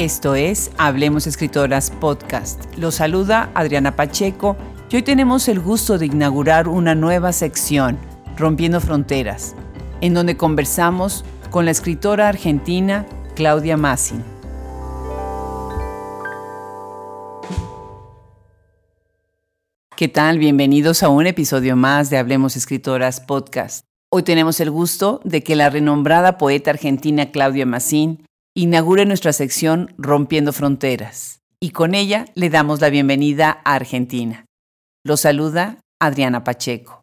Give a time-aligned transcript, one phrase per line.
[0.00, 2.64] Esto es Hablemos Escritoras Podcast.
[2.78, 4.56] Los saluda Adriana Pacheco
[4.88, 7.98] y hoy tenemos el gusto de inaugurar una nueva sección,
[8.34, 9.54] Rompiendo Fronteras,
[10.00, 13.04] en donde conversamos con la escritora argentina
[13.36, 14.24] Claudia Massin.
[19.94, 20.38] ¿Qué tal?
[20.38, 23.84] Bienvenidos a un episodio más de Hablemos Escritoras Podcast.
[24.10, 28.24] Hoy tenemos el gusto de que la renombrada poeta argentina Claudia Massin
[28.56, 34.46] inaugure nuestra sección Rompiendo Fronteras y con ella le damos la bienvenida a Argentina.
[35.04, 37.02] Lo saluda Adriana Pacheco.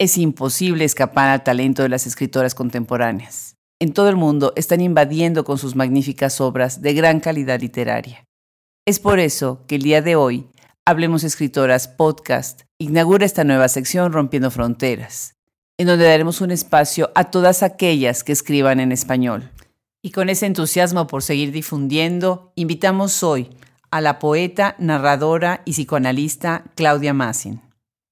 [0.00, 3.56] Es imposible escapar al talento de las escritoras contemporáneas.
[3.80, 8.24] En todo el mundo están invadiendo con sus magníficas obras de gran calidad literaria.
[8.86, 10.48] Es por eso que el día de hoy
[10.84, 15.34] Hablemos Escritoras Podcast inaugura esta nueva sección Rompiendo Fronteras,
[15.78, 19.52] en donde daremos un espacio a todas aquellas que escriban en español.
[20.04, 23.50] Y con ese entusiasmo por seguir difundiendo, invitamos hoy
[23.92, 27.60] a la poeta, narradora y psicoanalista Claudia Massin.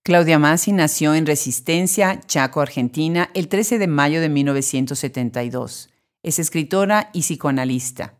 [0.04, 5.90] Claudia Massin nació en Resistencia, Chaco, Argentina, el 13 de mayo de 1972.
[6.22, 8.14] Es escritora y psicoanalista.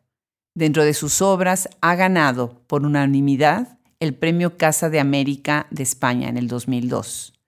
[0.52, 6.28] Dentro de sus obras ha ganado, por unanimidad, el Premio Casa de América de España
[6.28, 7.39] en el 2002.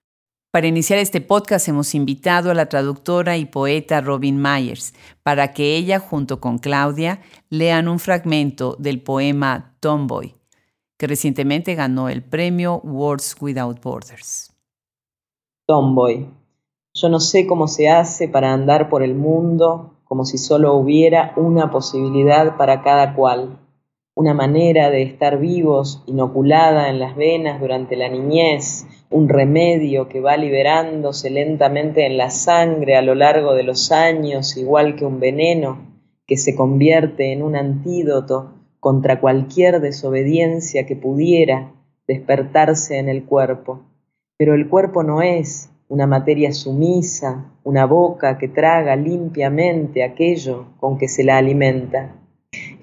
[0.53, 5.75] Para iniciar este podcast hemos invitado a la traductora y poeta Robin Myers para que
[5.75, 10.35] ella junto con Claudia lean un fragmento del poema Tomboy,
[10.99, 14.55] que recientemente ganó el premio Words Without Borders.
[15.65, 16.29] Tomboy.
[16.93, 21.33] Yo no sé cómo se hace para andar por el mundo como si solo hubiera
[21.35, 23.57] una posibilidad para cada cual
[24.13, 30.19] una manera de estar vivos inoculada en las venas durante la niñez, un remedio que
[30.19, 35.19] va liberándose lentamente en la sangre a lo largo de los años, igual que un
[35.19, 35.93] veneno
[36.27, 41.71] que se convierte en un antídoto contra cualquier desobediencia que pudiera
[42.07, 43.83] despertarse en el cuerpo.
[44.37, 50.97] Pero el cuerpo no es una materia sumisa, una boca que traga limpiamente aquello con
[50.97, 52.15] que se la alimenta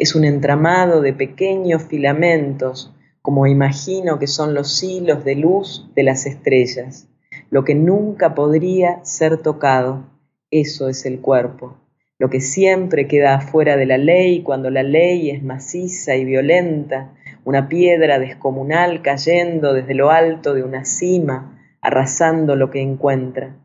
[0.00, 6.02] es un entramado de pequeños filamentos, como imagino que son los hilos de luz de
[6.02, 7.08] las estrellas.
[7.50, 10.04] Lo que nunca podría ser tocado,
[10.50, 11.76] eso es el cuerpo.
[12.18, 17.14] Lo que siempre queda afuera de la ley cuando la ley es maciza y violenta,
[17.44, 23.56] una piedra descomunal cayendo desde lo alto de una cima, arrasando lo que encuentra.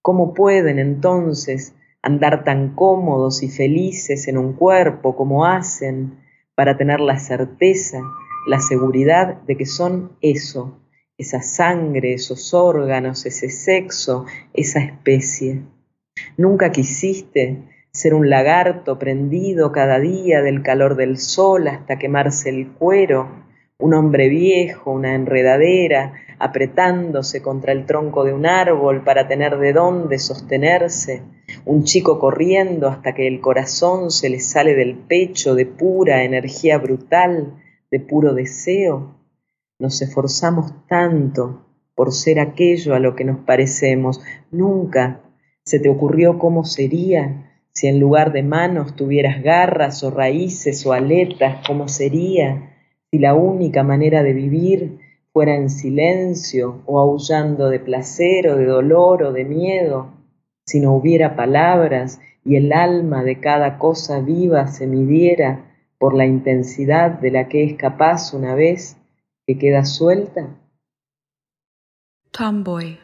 [0.00, 6.18] ¿Cómo pueden entonces andar tan cómodos y felices en un cuerpo como hacen
[6.54, 8.02] para tener la certeza,
[8.46, 10.80] la seguridad de que son eso,
[11.18, 15.62] esa sangre, esos órganos, ese sexo, esa especie.
[16.36, 22.72] Nunca quisiste ser un lagarto prendido cada día del calor del sol hasta quemarse el
[22.72, 23.28] cuero,
[23.78, 29.72] un hombre viejo, una enredadera, apretándose contra el tronco de un árbol para tener de
[29.72, 31.22] dónde sostenerse,
[31.64, 36.78] un chico corriendo hasta que el corazón se le sale del pecho de pura energía
[36.78, 37.61] brutal,
[37.92, 39.14] de puro deseo.
[39.78, 44.20] Nos esforzamos tanto por ser aquello a lo que nos parecemos.
[44.50, 45.20] Nunca
[45.64, 50.92] se te ocurrió cómo sería si en lugar de manos tuvieras garras o raíces o
[50.92, 52.70] aletas, cómo sería
[53.10, 54.98] si la única manera de vivir
[55.32, 60.12] fuera en silencio o aullando de placer o de dolor o de miedo,
[60.64, 65.71] si no hubiera palabras y el alma de cada cosa viva se midiera
[66.02, 68.96] por la intensidad de la que es capaz una vez
[69.46, 70.48] que queda suelta?
[72.32, 72.98] Tomboy.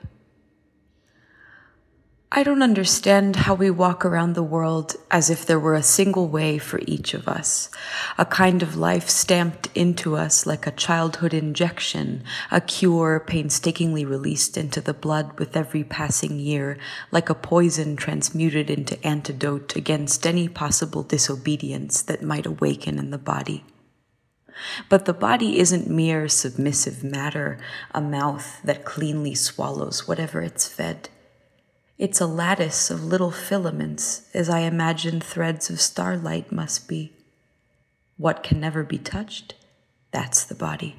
[2.30, 6.28] I don't understand how we walk around the world as if there were a single
[6.28, 7.70] way for each of us,
[8.18, 14.58] a kind of life stamped into us like a childhood injection, a cure painstakingly released
[14.58, 16.76] into the blood with every passing year,
[17.10, 23.16] like a poison transmuted into antidote against any possible disobedience that might awaken in the
[23.16, 23.64] body.
[24.90, 27.58] But the body isn't mere submissive matter,
[27.94, 31.08] a mouth that cleanly swallows whatever it's fed.
[31.98, 37.12] It's a lattice of little filaments, as I imagine threads of starlight must be.
[38.16, 39.56] What can never be touched?
[40.12, 40.94] That's the body.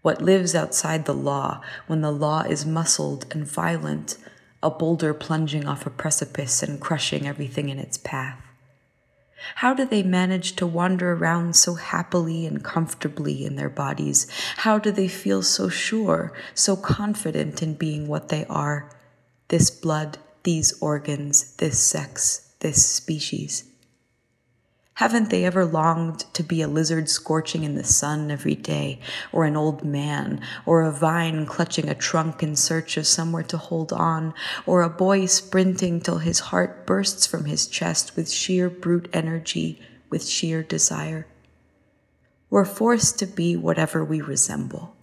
[0.00, 4.16] What lives outside the law, when the law is muscled and violent,
[4.62, 8.40] a boulder plunging off a precipice and crushing everything in its path.
[9.56, 14.26] How do they manage to wander around so happily and comfortably in their bodies?
[14.56, 18.90] How do they feel so sure, so confident in being what they are?
[19.48, 23.64] This blood, these organs, this sex, this species.
[24.94, 28.98] Haven't they ever longed to be a lizard scorching in the sun every day,
[29.30, 33.56] or an old man, or a vine clutching a trunk in search of somewhere to
[33.56, 34.34] hold on,
[34.66, 39.80] or a boy sprinting till his heart bursts from his chest with sheer brute energy,
[40.10, 41.28] with sheer desire?
[42.50, 44.96] We're forced to be whatever we resemble.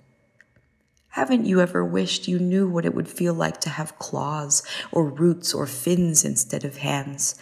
[1.16, 5.06] Haven't you ever wished you knew what it would feel like to have claws, or
[5.06, 7.36] roots, or fins instead of hands?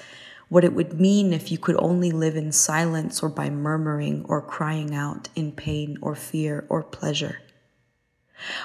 [0.50, 4.40] what it would mean if you could only live in silence or by murmuring or
[4.40, 7.40] crying out in pain or fear or pleasure.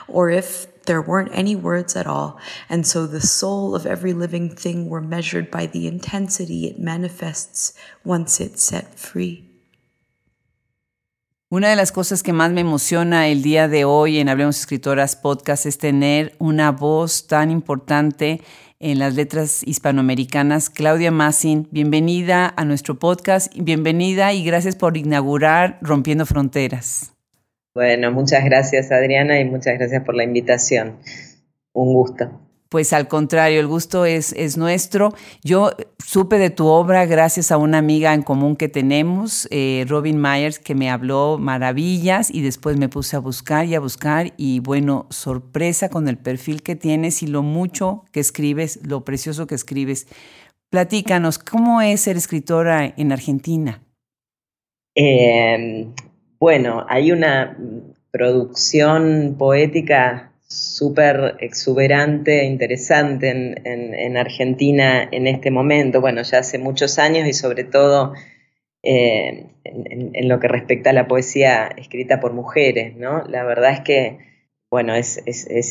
[0.07, 2.39] Or if there weren't any words at all,
[2.69, 7.73] and so the soul of every living thing were measured by the intensity it manifests
[8.05, 9.48] once it's set free.
[11.51, 15.17] Una de las cosas que más me emociona el día de hoy en Hablemos Escritoras
[15.17, 18.43] Podcast es tener una voz tan importante
[18.81, 20.69] en las letras hispanoamericanas.
[20.69, 27.15] Claudia Massin, bienvenida a nuestro podcast, bienvenida y gracias por inaugurar Rompiendo Fronteras.
[27.75, 30.99] Bueno, muchas gracias Adriana y muchas gracias por la invitación.
[31.73, 32.31] Un gusto.
[32.69, 35.15] Pues al contrario, el gusto es, es nuestro.
[35.43, 35.71] Yo
[36.09, 40.59] supe de tu obra gracias a una amiga en común que tenemos, eh, Robin Myers,
[40.59, 45.05] que me habló maravillas y después me puse a buscar y a buscar y bueno,
[45.11, 50.07] sorpresa con el perfil que tienes y lo mucho que escribes, lo precioso que escribes.
[50.71, 53.83] Platícanos, ¿cómo es ser escritora en Argentina?
[54.95, 55.93] Em,
[56.41, 57.55] bueno, hay una
[58.11, 67.29] producción poética súper exuberante, interesante en, Argentina en este momento, bueno, ya hace muchos años
[67.29, 68.15] y sobre todo
[68.83, 73.25] eh, en, lo que respecta a la poesía escrita por mujeres, ¿no?
[73.29, 74.19] La verdad es que,
[74.71, 75.21] bueno, es,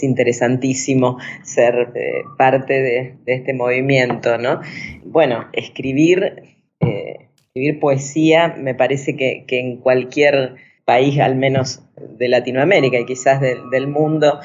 [0.03, 4.61] interesantísimo ser eh, parte de, este movimiento, ¿no?
[5.03, 6.43] Bueno, escribir,
[6.81, 13.41] eh, escribir poesía me parece que, en cualquier país, al menos de Latinoamérica y quizás
[13.41, 14.39] del mundo,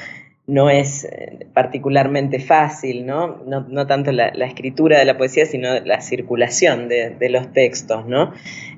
[0.45, 3.43] no es eh, particularmente fácil, ¿no?
[3.45, 8.33] No, tanto la, escritura de la poesía, sino la circulación de, los textos, ¿no?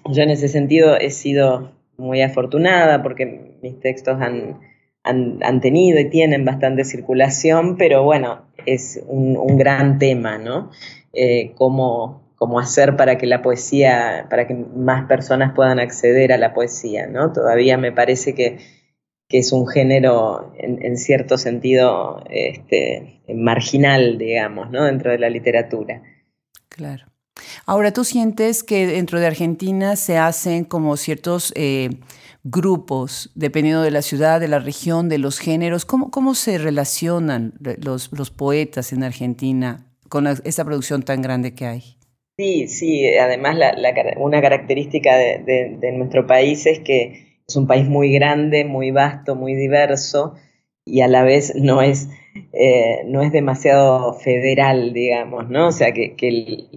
[0.05, 4.59] Yo en ese sentido he sido muy afortunada porque mis textos han,
[5.03, 10.69] han, tenido y tienen bastante circulación, pero bueno, es un, gran tema, ¿no?
[11.13, 12.21] Eh, cómo,
[12.59, 17.33] hacer para que la poesía, para que más personas puedan acceder a la poesía, ¿no?
[17.33, 18.59] Todavía me parece que
[19.27, 24.83] que es un género en, cierto sentido este, marginal, digamos, ¿no?
[24.85, 26.03] dentro de la literatura.
[26.69, 27.05] Claro.
[27.65, 31.89] Ahora, ¿tú sientes que dentro de Argentina se hacen como ciertos eh,
[32.43, 35.85] grupos, dependiendo de la ciudad, de la región, de los géneros?
[35.85, 41.65] ¿Cómo, cómo se relacionan los, los poetas en Argentina con esta producción tan grande que
[41.65, 41.97] hay?
[42.37, 43.57] Sí, sí, además
[44.17, 49.55] una característica de nuestro país es que es un país muy grande, muy vasto, muy
[49.55, 50.35] diverso
[50.85, 52.09] y a la vez no es,
[52.53, 55.67] eh, no es demasiado federal, digamos, ¿no?
[55.67, 56.15] O sea, que,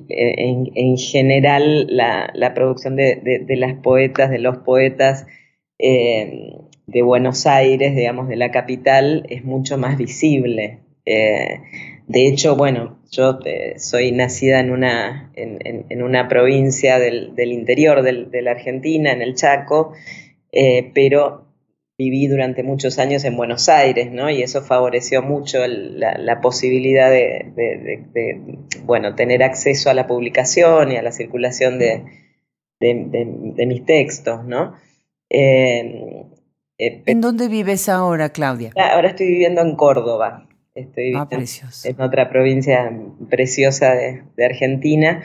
[0.08, 5.26] en, general la, producción de, las poetas, de los poetas
[5.78, 6.54] eh,
[6.86, 10.78] de Buenos Aires, digamos, de la capital, es mucho más visible.
[11.04, 11.60] Eh,
[12.06, 13.38] de hecho, bueno, yo
[13.76, 19.92] soy nacida en una, en, una provincia del, interior de la Argentina, en el Chaco,
[20.52, 21.46] eh, pero
[21.98, 24.30] viví durante muchos años en Buenos Aires, ¿no?
[24.30, 28.06] Y eso favoreció mucho la, posibilidad de,
[28.84, 32.04] bueno, tener acceso a la publicación y a la circulación de,
[32.80, 34.74] mis textos, ¿no?
[35.28, 36.24] Eh,
[36.78, 38.72] eh, ¿En dónde vives ahora, Claudia?
[38.76, 40.48] Ahora estoy viviendo en Córdoba.
[40.76, 41.28] Estoy ah,
[41.82, 42.96] en otra provincia
[43.28, 45.24] preciosa de, Argentina.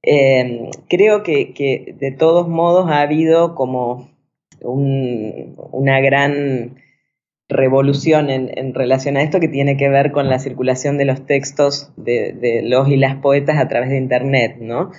[0.00, 4.13] creo que, que de todos modos ha habido como
[4.64, 6.76] una gran
[7.48, 11.92] revolución en, relación a esto que tiene que ver con la circulación de los textos
[11.96, 14.90] de, los y las poetas a través de Internet, ¿no?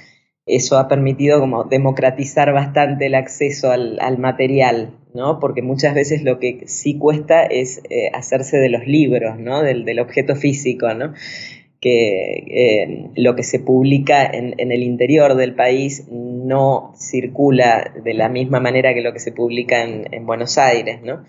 [0.45, 5.39] Eso ha permitido como democratizar bastante el acceso al, material, ¿no?
[5.39, 9.63] Porque muchas veces lo que sí cuesta es eh, hacerse de los libros, ¿no?
[9.63, 11.13] Del, del objeto físico, ¿no?
[11.85, 18.27] Que eh, lo que se publica en, el interior del país no circula de la
[18.27, 21.23] misma manera que lo que se publica en, Buenos Aires, ¿no?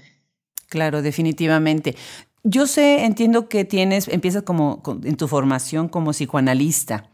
[0.71, 1.95] Claro, definitivamente.
[2.43, 7.11] Yo sé, entiendo que tienes, empiezas como en tu formación como psicoanalista.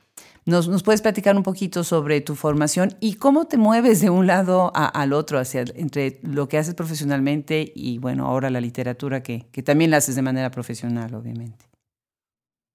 [0.46, 4.28] ¿Nos, ¿Nos, puedes platicar un poquito sobre tu formación y cómo te mueves de un
[4.28, 9.46] lado al otro, hacia, entre lo que haces profesionalmente y, bueno, ahora la literatura, que,
[9.50, 11.71] que también la haces de manera profesional, obviamente?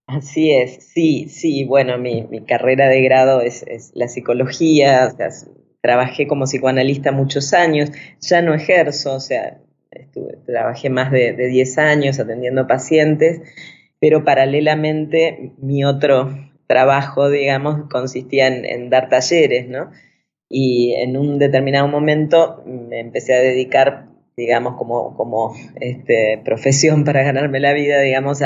[0.07, 5.27] Así es, sí, sí, bueno, mi, carrera de grado es, la psicología, o sea,
[5.81, 9.59] trabajé como psicoanalista muchos años, ya no ejerzo, o sea,
[10.45, 13.41] trabajé más de, de 10 años atendiendo pacientes,
[13.99, 16.29] pero paralelamente mi otro
[16.67, 19.91] trabajo, digamos, consistía en, dar talleres, ¿no?
[20.49, 27.23] Y en un determinado momento me empecé a dedicar, digamos, como, como este, profesión para
[27.23, 28.39] ganarme la vida, digamos,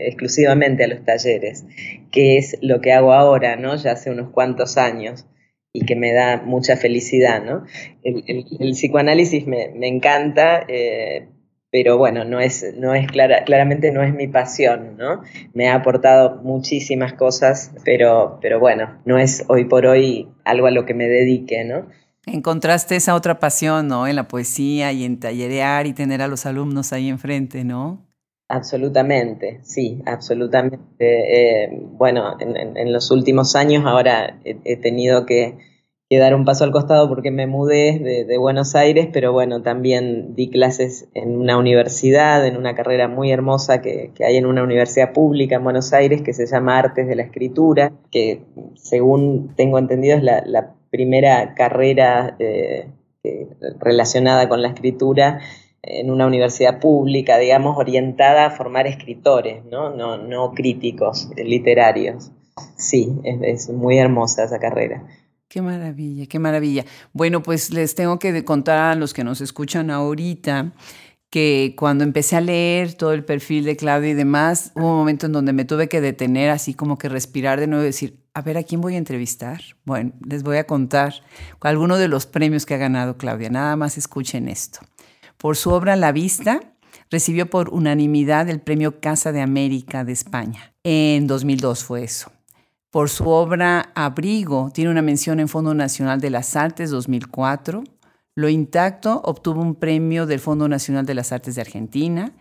[0.00, 1.64] exclusivamente a los talleres,
[2.10, 3.76] que es lo que hago ahora, ¿no?
[3.76, 5.24] Ya hace unos cuantos años
[5.72, 7.64] y que me da mucha felicidad, ¿no?
[8.02, 11.28] El, psicoanálisis me, encanta, eh,
[11.70, 15.22] pero bueno, no es, no es clara, claramente no es mi pasión, ¿no?
[15.54, 20.72] Me ha aportado muchísimas cosas, pero, pero bueno, no es hoy por hoy algo a
[20.72, 21.86] lo que me dedique, ¿no?
[22.26, 24.06] Encontraste esa otra pasión, ¿no?
[24.06, 28.06] En la poesía y en tallerear y tener a los alumnos ahí enfrente, ¿no?
[28.48, 30.84] Absolutamente, sí, absolutamente.
[30.98, 35.56] Eh, bueno, en, los últimos años ahora he tenido que
[36.18, 40.50] dar un paso al costado porque me mudé de, Buenos Aires, pero bueno, también di
[40.50, 45.56] clases en una universidad, en una carrera muy hermosa que, hay en una universidad pública
[45.56, 48.42] en Buenos Aires que se llama Artes de la Escritura, que
[48.74, 52.86] según tengo entendido es la, primera carrera eh,
[53.80, 55.40] relacionada con la escritura
[55.82, 62.30] en una universidad pública, digamos, orientada a formar escritores, no, no, no críticos literarios.
[62.76, 65.02] Sí, es muy hermosa esa carrera.
[65.48, 66.84] Qué maravilla, qué maravilla.
[67.12, 70.72] Bueno, pues les tengo que contar a los que nos escuchan ahorita
[71.30, 75.26] que cuando empecé a leer todo el perfil de Claudia y demás, hubo un momento
[75.26, 78.42] en donde me tuve que detener, así como que respirar de nuevo y decir, a
[78.42, 79.60] ver, ¿a quién voy a entrevistar?
[79.84, 81.14] Bueno, les voy a contar
[81.60, 83.50] algunos de los premios que ha ganado Claudia.
[83.50, 84.80] Nada más escuchen esto.
[85.36, 86.60] Por su obra La Vista,
[87.10, 90.72] recibió por unanimidad el premio Casa de América de España.
[90.82, 92.32] En 2002 fue eso.
[92.90, 97.84] Por su obra Abrigo tiene una mención en Fondo Nacional de las Artes 2004.
[98.34, 102.32] Lo Intacto obtuvo un premio del Fondo Nacional de las Artes de Argentina.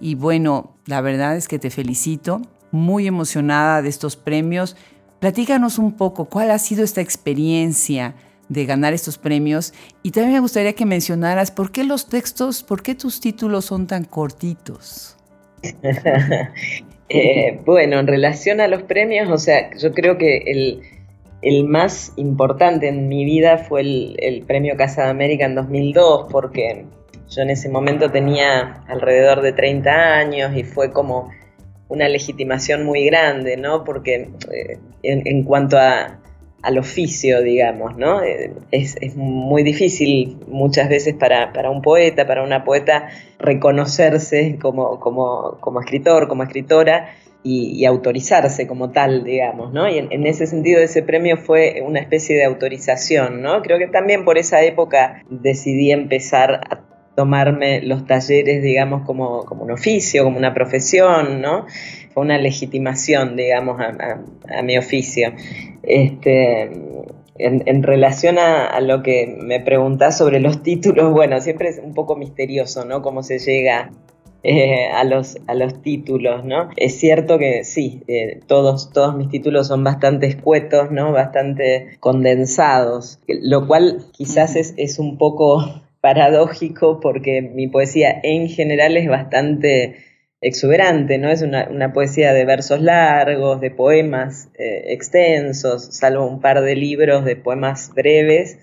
[0.00, 4.76] Y bueno, la verdad es que te felicito, muy emocionada de estos premios.
[5.24, 8.14] Platícanos un poco cuál ha sido esta experiencia
[8.50, 12.82] de ganar estos premios y también me gustaría que mencionaras por qué los textos, por
[12.82, 15.16] qué tus títulos son tan cortitos.
[17.10, 20.80] Eh, bueno, en relación a los premios, o sea, yo creo que
[21.42, 26.86] el, más importante en mi vida fue el, premio Casa de América en 2002, porque
[27.28, 31.30] yo en ese momento tenía alrededor de 30 años y fue como
[31.88, 33.84] una legitimación muy grande, ¿no?
[33.84, 36.20] Porque eh, en, cuanto a,
[36.62, 38.22] al oficio, digamos, ¿no?
[38.22, 45.80] Eh, es, muy difícil muchas veces para, un poeta, para una poeta, reconocerse como, como,
[45.80, 47.10] escritor, como escritora
[47.42, 49.88] y, autorizarse como tal, digamos, ¿no?
[49.88, 53.60] Y en, ese sentido ese premio fue una especie de autorización, ¿no?
[53.60, 59.64] Creo que también por esa época decidí empezar a tomarme los talleres, digamos, como, como
[59.64, 61.66] un oficio, como una profesión, ¿no?
[62.12, 65.32] Fue una legitimación, digamos, a mi oficio.
[65.82, 66.70] Este,
[67.36, 72.16] en, relación a, lo que me preguntás sobre los títulos, bueno, siempre es un poco
[72.16, 73.02] misterioso, ¿no?
[73.02, 73.90] Cómo se llega
[74.42, 76.70] eh, a, los, a los títulos, ¿no?
[76.76, 81.12] Es cierto que sí, eh, todos, todos mis títulos son bastante escuetos, ¿no?
[81.12, 88.98] Bastante condensados, lo cual quizás es, es un poco paradójico porque mi poesía en general
[88.98, 90.04] es bastante
[90.42, 91.30] exuberante, ¿no?
[91.30, 97.24] Es una, poesía de versos largos, de poemas eh, extensos, salvo un par de libros
[97.24, 98.58] de poemas breves.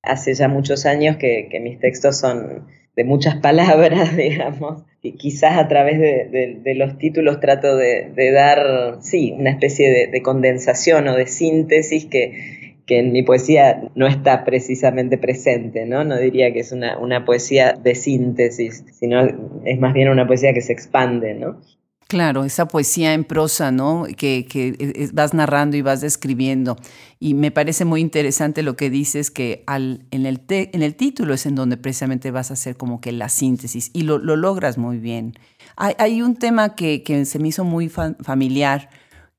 [0.00, 5.66] Hace ya muchos años que, mis textos son de muchas palabras, digamos, y quizás a
[5.66, 11.26] través de, los títulos trato de, dar, sí, una especie de, de condensación o de
[11.26, 16.04] síntesis que, que en mi poesía no está precisamente presente, ¿no?
[16.04, 19.26] No diría que es una, poesía de síntesis, sino
[19.64, 21.60] es más bien una poesía que se expande, ¿no?
[22.08, 24.06] Claro, esa poesía en prosa, ¿no?
[24.16, 26.76] Que, que, vas narrando y vas describiendo.
[27.18, 31.34] Y me parece muy interesante lo que dices, que al, en, el en el título
[31.34, 34.98] es en donde precisamente vas a hacer como que la síntesis y lo, logras muy
[34.98, 35.32] bien.
[35.76, 38.88] Hay, un tema que, que, se me hizo muy familiar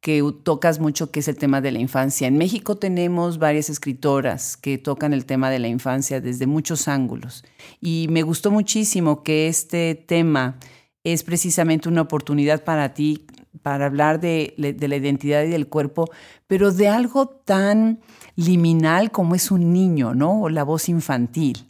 [0.08, 2.30] que tocas mucho, que es el tema de la infancia.
[2.30, 7.44] En México tenemos varias escritoras que tocan el tema de la infancia desde muchos ángulos.
[7.82, 10.60] Y me gustó muchísimo que este tema
[11.04, 13.26] es precisamente una oportunidad para ti
[13.62, 16.10] para hablar de, la identidad y del cuerpo,
[16.48, 18.00] pero de algo tan
[18.38, 20.44] liminal como es un niño, ¿no?
[20.44, 21.66] O la voz infantil.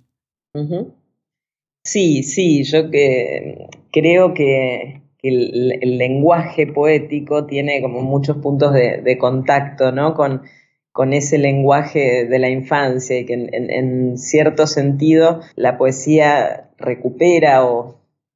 [1.83, 9.91] Sí, sí, yo que, creo que el, lenguaje poético tiene como muchos puntos de, contacto
[9.91, 10.13] ¿no?
[10.13, 10.43] con,
[10.91, 17.95] con ese lenguaje de la infancia y que en, cierto sentido la poesía recupera o,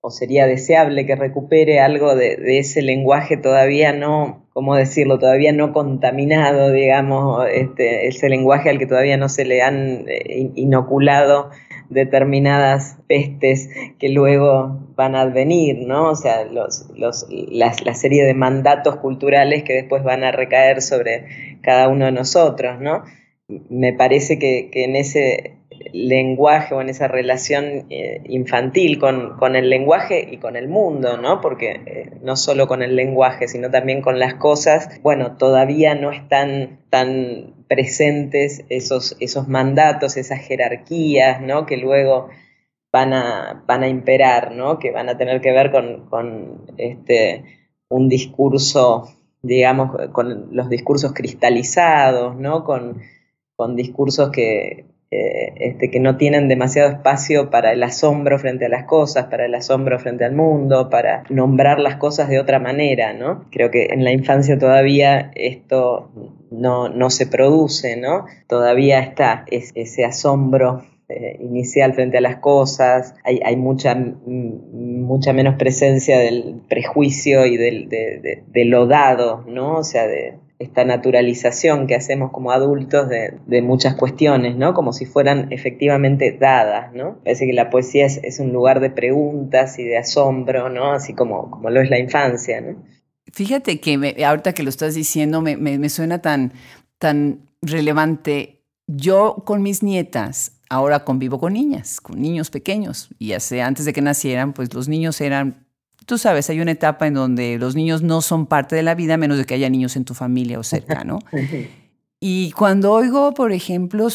[0.09, 6.71] sería deseable que recupere algo de, ese lenguaje todavía no, ¿cómo decirlo?, todavía no contaminado,
[6.71, 11.51] digamos, este, ese lenguaje al que todavía no se le han eh, inoculado
[11.91, 13.69] determinadas pestes
[13.99, 16.09] que luego van a advenir, ¿no?
[16.09, 21.59] O sea, los, los, la, serie de mandatos culturales que después van a recaer sobre
[21.61, 23.03] cada uno de nosotros, ¿no?
[23.47, 25.60] Me parece que, que en ese
[25.93, 31.41] lenguaje o en esa relación eh, infantil con, el lenguaje y con el mundo, ¿no?
[31.41, 36.11] Porque eh, no solo con el lenguaje, sino también con las cosas, bueno, todavía no
[36.11, 41.65] están tan presentes esos, esos mandatos, esas jerarquías, ¿no?
[41.65, 42.29] Que luego
[42.91, 44.79] van a, van a imperar, ¿no?
[44.79, 47.43] Que van a tener que ver con, este,
[47.89, 49.07] un discurso,
[49.41, 52.63] digamos, con los discursos cristalizados, ¿no?
[52.63, 53.01] Con,
[53.55, 58.69] con discursos que, eh, este, que no tienen demasiado espacio para el asombro frente a
[58.69, 63.11] las cosas, para el asombro frente al mundo, para nombrar las cosas de otra manera,
[63.11, 63.43] ¿no?
[63.51, 66.09] Creo que en la infancia todavía esto
[66.49, 68.25] no, se produce, ¿no?
[68.47, 76.19] Todavía está ese asombro eh, inicial frente a las cosas, hay, mucha, mucha menos presencia
[76.19, 79.75] del prejuicio y del, de, lo dado, ¿no?
[79.75, 84.73] O sea, de, esta naturalización que hacemos como adultos de, muchas cuestiones, ¿no?
[84.73, 87.17] Como si fueran efectivamente dadas, ¿no?
[87.23, 90.93] Parece que la poesía es, un lugar de preguntas y de asombro, ¿no?
[90.93, 92.63] Así como, como lo es la infancia.
[93.33, 96.53] Fíjate que ahorita que lo estás diciendo me, suena tan,
[96.97, 98.61] tan relevante.
[98.87, 103.09] Yo con mis nietas ahora convivo con niñas, con niños pequeños.
[103.19, 105.65] Y hace, antes de que nacieran, pues los niños eran
[106.05, 109.17] tú sabes, hay una etapa en donde los niños no son parte de la vida,
[109.17, 111.19] menos de que haya niños en tu familia o cerca, ¿no?
[112.23, 114.09] Y cuando oigo, por ejemplo,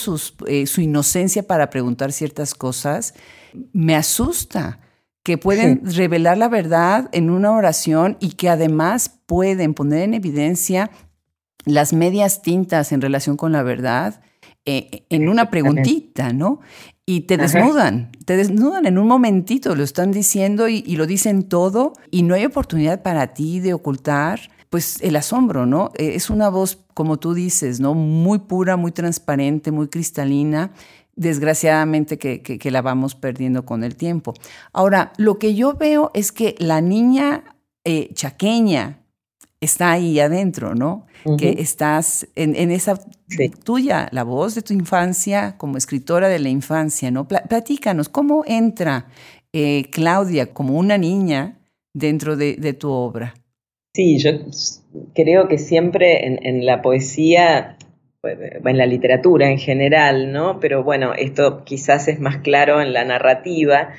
[0.47, 3.15] eh, su inocencia para preguntar ciertas cosas,
[3.73, 4.79] me asusta
[5.25, 10.89] que pueden revelar la verdad en una oración y que además pueden poner en evidencia
[11.65, 14.21] las medias tintas en relación con la verdad
[14.65, 16.61] eh, en una preguntita, ¿no?
[17.09, 21.93] Y te desnudan, te desnudan en un momentito, lo están diciendo y, lo dicen todo
[22.11, 24.41] y no hay oportunidad para ti de ocultar
[24.71, 25.93] pues el asombro, ¿no?
[25.97, 27.95] E, es una voz, como tú dices, ¿no?
[27.95, 30.73] Muy pura, muy transparente, muy cristalina,
[31.15, 34.35] desgraciadamente que, la vamos perdiendo con el tiempo.
[34.73, 37.45] Ahora, lo que yo veo es que la niña
[37.85, 39.06] eh, chaqueña,
[39.67, 41.07] está ahí adentro, ¿no?
[41.39, 42.99] Que estás en, esa
[43.65, 47.27] tuya, la voz de tu infancia como escritora de la infancia, ¿no?
[47.27, 49.09] platícanos, ¿cómo entra
[49.53, 51.59] eh, Claudia como una niña
[51.93, 53.35] dentro de, tu obra?
[53.93, 54.31] Sí, yo
[55.15, 57.77] creo que siempre en, la poesía,
[58.21, 60.61] pues, en la literatura en general, ¿no?
[60.61, 63.91] Pero bueno, esto quizás es más claro en la narrativa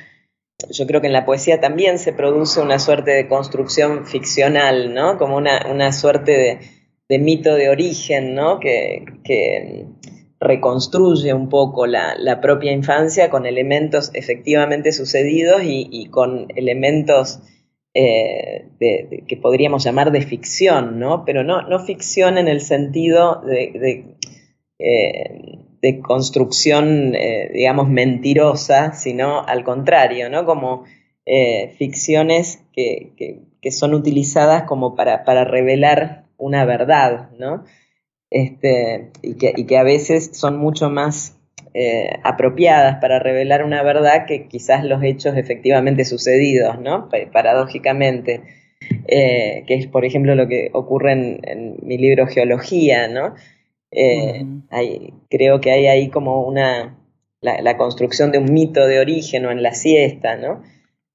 [0.70, 5.16] yo creo que en la poesía también se produce una suerte de construcción ficcional, ¿no?
[5.16, 6.60] Como una, suerte
[7.08, 8.58] de, mito de origen, ¿no?
[8.58, 9.86] Que,
[10.40, 17.40] reconstruye un poco la, propia infancia con elementos efectivamente sucedidos y, con elementos
[17.94, 21.24] eh, que podríamos llamar de ficción, ¿no?
[21.24, 24.16] Pero no, no ficción en el sentido de,
[24.78, 30.44] eh, de construcción, eh, digamos, mentirosa, sino al contrario, ¿no?
[30.44, 30.84] Como
[31.24, 37.64] eh, ficciones que, son utilizadas como para, revelar una verdad, ¿no?
[38.30, 41.36] Este, y, que, a veces son mucho más
[41.74, 47.08] eh, apropiadas para revelar una verdad que quizás los hechos efectivamente sucedidos, ¿no?
[47.32, 48.42] Paradójicamente.
[49.06, 53.34] que es, por ejemplo, lo que ocurre en, en mi libro Geología, ¿no?
[53.90, 54.44] Eh,
[55.30, 56.98] creo que hay ahí como una,
[57.40, 60.62] la, construcción de un mito de origen o en la siesta, ¿no?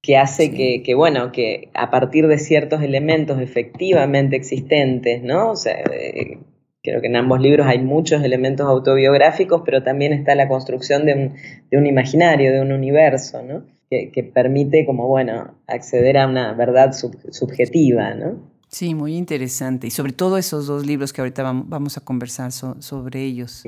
[0.02, 5.50] Que hace que, bueno, que a partir de ciertos elementos efectivamente existentes, ¿no?
[5.50, 6.38] O sea, eh,
[6.82, 11.32] creo que en ambos libros hay muchos elementos autobiográficos, pero también está la construcción de
[11.72, 13.64] un, imaginario, de un universo, ¿no?
[13.90, 18.53] Que, permite como, bueno, acceder a una verdad subjetiva, ¿no?
[18.74, 19.86] Sí, muy interesante.
[19.86, 23.62] Y sobre todo esos dos libros que ahorita vamos a conversar sobre ellos.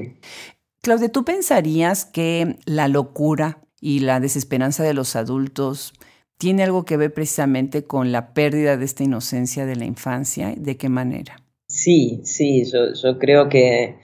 [0.82, 5.92] Claudia, ¿tú pensarías que la locura y la desesperanza de los adultos
[6.38, 10.52] tiene algo que ver precisamente con la pérdida de esta inocencia de la infancia?
[10.56, 11.36] ¿De qué manera?
[11.68, 13.94] Sí, sí, yo, creo que,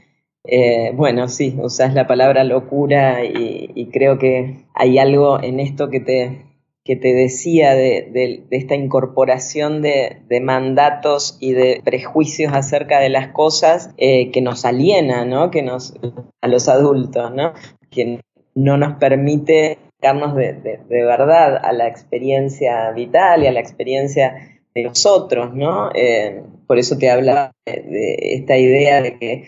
[0.45, 5.99] eh, bueno, sí, usas la palabra locura y, creo que hay algo en esto que
[5.99, 6.47] te,
[6.85, 13.91] que te decía de, esta incorporación de, mandatos y de prejuicios acerca de las cosas
[13.99, 15.51] eh, que nos aliena, ¿no?
[15.51, 15.95] Que nos,
[16.41, 17.53] a los adultos, ¿no?
[17.91, 18.21] Que
[18.55, 24.83] no nos permite darnos de, verdad a la experiencia vital y a la experiencia de
[24.83, 25.91] los otros, ¿no?
[25.95, 29.45] Eh, por eso te hablaba de, esta idea de que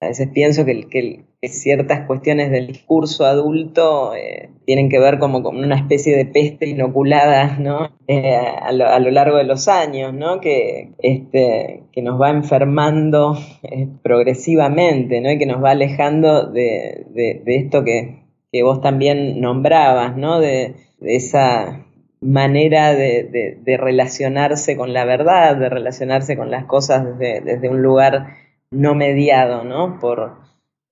[0.00, 5.42] a veces pienso que, que, ciertas cuestiones del discurso adulto eh, tienen que ver como
[5.42, 7.90] con una especie de peste inoculada ¿no?
[8.08, 10.40] Eh, a, lo, largo de los años, ¿no?
[10.40, 15.30] que, este, que nos va enfermando eh, progresivamente ¿no?
[15.30, 17.06] y que nos va alejando de,
[17.46, 18.22] esto que,
[18.62, 20.40] vos también nombrabas, ¿no?
[20.40, 21.84] de, esa
[22.22, 28.28] manera de, relacionarse con la verdad, de relacionarse con las cosas desde, desde un lugar
[28.70, 29.98] no mediado, ¿no?
[30.00, 30.45] Por,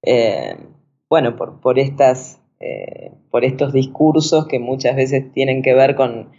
[0.06, 0.56] eh,
[1.08, 6.30] bueno, por, por, estas, eh, por estos discursos que muchas veces tienen que ver con,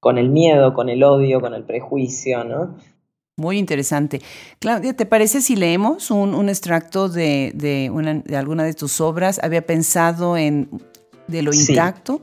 [0.00, 2.76] con el miedo, con el odio, con el prejuicio, ¿no?
[3.36, 4.20] Muy interesante.
[4.58, 9.40] Claudia, ¿te parece si leemos un, extracto de, de, alguna de tus obras?
[9.44, 10.68] Había pensado en
[11.28, 12.20] de lo intacto,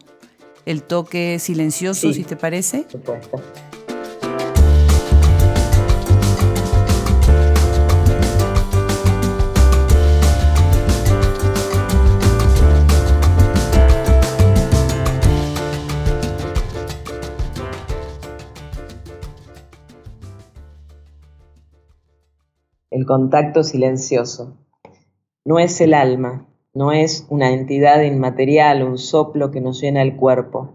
[0.66, 2.86] el toque silencioso, si te parece.
[2.92, 3.75] Por supuesto.
[22.96, 24.56] El contacto silencioso.
[25.44, 30.16] No es el alma, no es una entidad inmaterial, un soplo que nos llena el
[30.16, 30.70] cuerpo.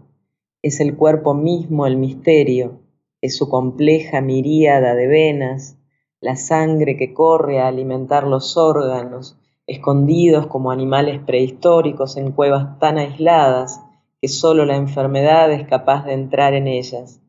[0.61, 2.73] Es el cuerpo mismo el misterio,
[3.21, 5.79] es su compleja miríada de venas,
[6.19, 12.99] la sangre que corre a alimentar los órganos, escondidos como animales prehistóricos en cuevas tan
[12.99, 13.81] aisladas
[14.21, 17.19] que solo la enfermedad es capaz de entrar en ellas.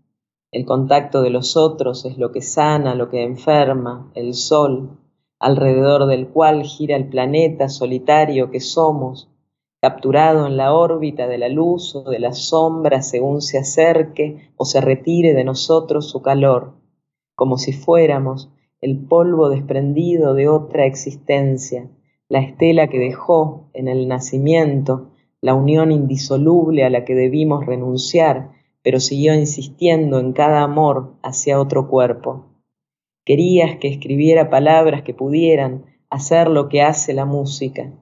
[0.53, 4.99] El contacto de los otros es lo que sana, lo que enferma, el sol,
[5.39, 9.31] alrededor del cual gira el planeta solitario que somos,
[9.81, 14.67] capturado en la órbita de la luz o de la sombra según se acerque o
[14.67, 16.75] se retire de nosotros su calor,
[17.35, 18.51] como si fuéramos
[18.83, 21.89] el polvo desprendido de otra existencia,
[22.29, 28.51] la estela que dejó en el nacimiento, la unión indisoluble a la que debimos renunciar
[28.83, 32.47] pero siguió insistiendo en cada amor hacia otro cuerpo.
[33.25, 37.93] Querías que escribiera palabras que pudieran hacer lo que hace la música,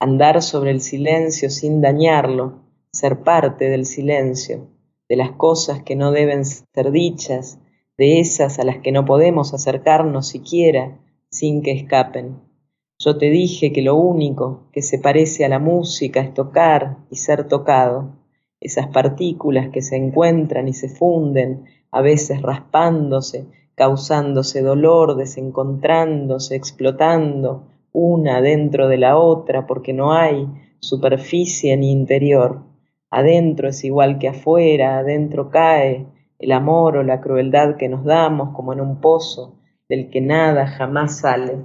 [0.00, 2.60] andar sobre el silencio sin dañarlo,
[2.92, 4.68] ser parte del silencio,
[5.08, 7.60] de las cosas que no deben ser dichas,
[7.96, 10.98] de esas a las que no podemos acercarnos siquiera
[11.30, 12.40] sin que escapen.
[12.98, 17.16] Yo te dije que lo único que se parece a la música es tocar y
[17.16, 18.25] ser tocado
[18.60, 27.68] esas partículas que se encuentran y se funden, a veces raspándose, causándose dolor, desencontrándose, explotando,
[27.92, 30.48] una dentro de la otra, porque no hay
[30.80, 32.62] superficie ni interior.
[33.10, 36.06] Adentro es igual que afuera, adentro cae
[36.38, 39.54] el amor o la crueldad que nos damos como en un pozo
[39.88, 41.58] del que nada jamás sale.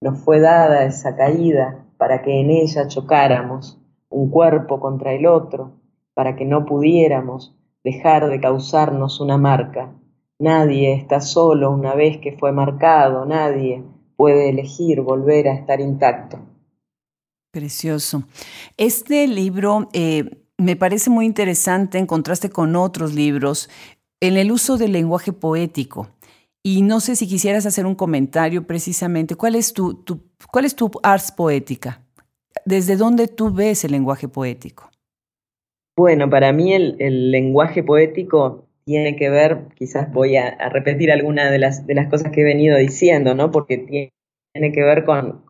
[0.00, 3.78] Nos fue dada esa caída para que en ella chocáramos,
[4.10, 5.72] un cuerpo contra el otro,
[6.14, 9.92] para que no pudiéramos dejar de causarnos una marca.
[10.38, 13.82] Nadie está solo una vez que fue marcado, nadie
[14.16, 16.38] puede elegir volver a estar intacto.
[17.52, 18.24] Precioso.
[18.76, 23.68] Este libro eh, me parece muy interesante en contraste con otros libros
[24.20, 26.08] en el uso del lenguaje poético.
[26.62, 29.34] Y no sé si quisieras hacer un comentario precisamente.
[29.34, 30.20] ¿Cuál es tu, tu,
[30.50, 32.06] cuál es tu ars poética?
[32.64, 34.90] ¿Desde dónde tú ves el lenguaje poético?
[36.02, 41.60] Bueno, para mí el, lenguaje poético tiene que ver, quizás voy a, repetir algunas de
[41.60, 43.52] las, de las cosas que he venido diciendo, ¿no?
[43.52, 45.44] Porque tiene, que ver con,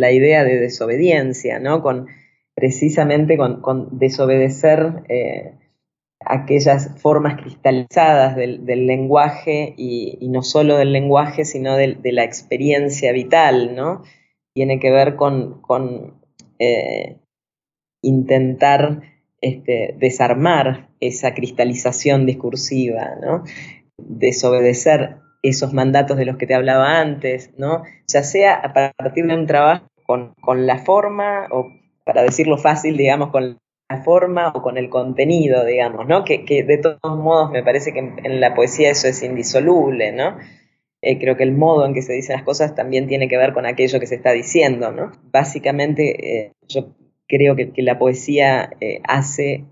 [0.00, 1.82] la idea de desobediencia, ¿no?
[1.82, 2.08] Con,
[2.56, 5.54] precisamente con, desobedecer eh,
[6.18, 13.76] aquellas formas cristalizadas del, lenguaje y, no solo del lenguaje, sino de, la experiencia vital,
[13.76, 14.02] ¿no?
[14.52, 15.60] Tiene que ver con,
[16.58, 17.18] eh,
[18.02, 19.11] intentar
[19.42, 23.42] este, desarmar esa cristalización discursiva, ¿no?
[23.98, 27.82] desobedecer esos mandatos de los que te hablaba antes, ¿no?
[28.06, 31.72] ya sea a partir de un trabajo con, la forma, o
[32.04, 36.24] para decirlo fácil, digamos, con la forma o con el contenido, digamos, ¿no?
[36.24, 40.38] que, de todos modos me parece que en, la poesía eso es indisoluble, ¿no?
[41.04, 43.52] Eh, creo que el modo en que se dicen las cosas también tiene que ver
[43.52, 45.10] con aquello que se está diciendo, ¿no?
[45.32, 46.94] Básicamente, eh, yo
[47.32, 49.64] creo que, la poesía eh, hace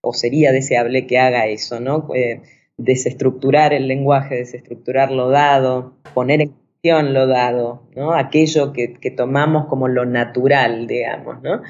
[0.00, 2.08] o sería deseable que haga eso, ¿no?
[2.14, 2.40] Eh,
[2.78, 8.14] desestructurar el lenguaje, desestructurar lo dado, poner en cuestión lo dado, ¿no?
[8.14, 11.62] Aquello que, tomamos como lo natural, digamos, ¿no?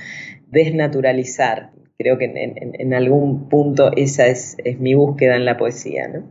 [0.47, 1.73] Desnaturalizar.
[1.99, 6.23] Creo que en, algún punto esa es, es, mi búsqueda en la poesía, ¿no?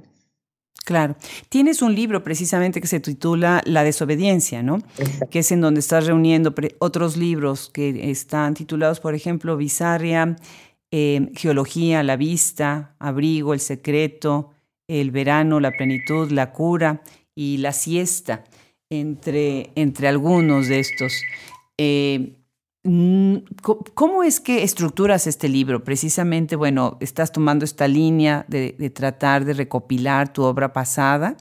[0.91, 1.15] Claro.
[1.47, 4.83] Tienes un libro precisamente que se titula La desobediencia, ¿no?
[5.29, 10.35] Que es en donde estás reuniendo otros libros que están titulados, por ejemplo, Bizarria,
[10.91, 14.51] eh, Geología, La Vista, Abrigo, El Secreto,
[14.85, 17.01] El Verano, La Plenitud, La Cura
[17.33, 18.43] y La Siesta,
[18.89, 21.13] entre, entre algunos de estos.
[21.77, 22.33] Eh,
[22.83, 25.83] ¿Cómo es que estructuras este libro?
[25.83, 31.37] Precisamente, bueno, estás tomando esta línea de, tratar de recopilar tu obra pasada.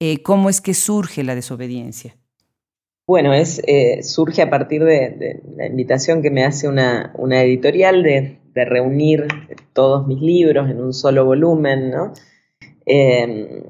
[0.00, 2.16] Eh, ¿Cómo es que surge la desobediencia?
[3.06, 7.12] Bueno, es, eh, surge a partir de, la invitación que me hace una,
[7.42, 9.26] editorial de, reunir
[9.74, 12.14] todos mis libros en un solo volumen, ¿no?
[12.86, 13.64] Em,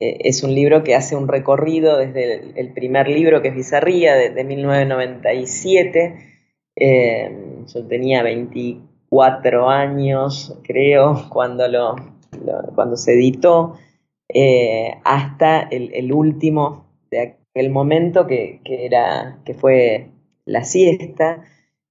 [0.00, 4.30] es un libro que hace un recorrido desde el, primer libro, que es Bizarría, de,
[4.30, 6.30] de 1997,
[6.76, 7.30] eh,
[7.66, 11.96] yo tenía 24 años, creo, cuando, lo,
[12.74, 13.74] cuando se editó,
[14.28, 20.08] eh, hasta el, último de aquel momento que, era, que fue
[20.44, 21.44] La siesta.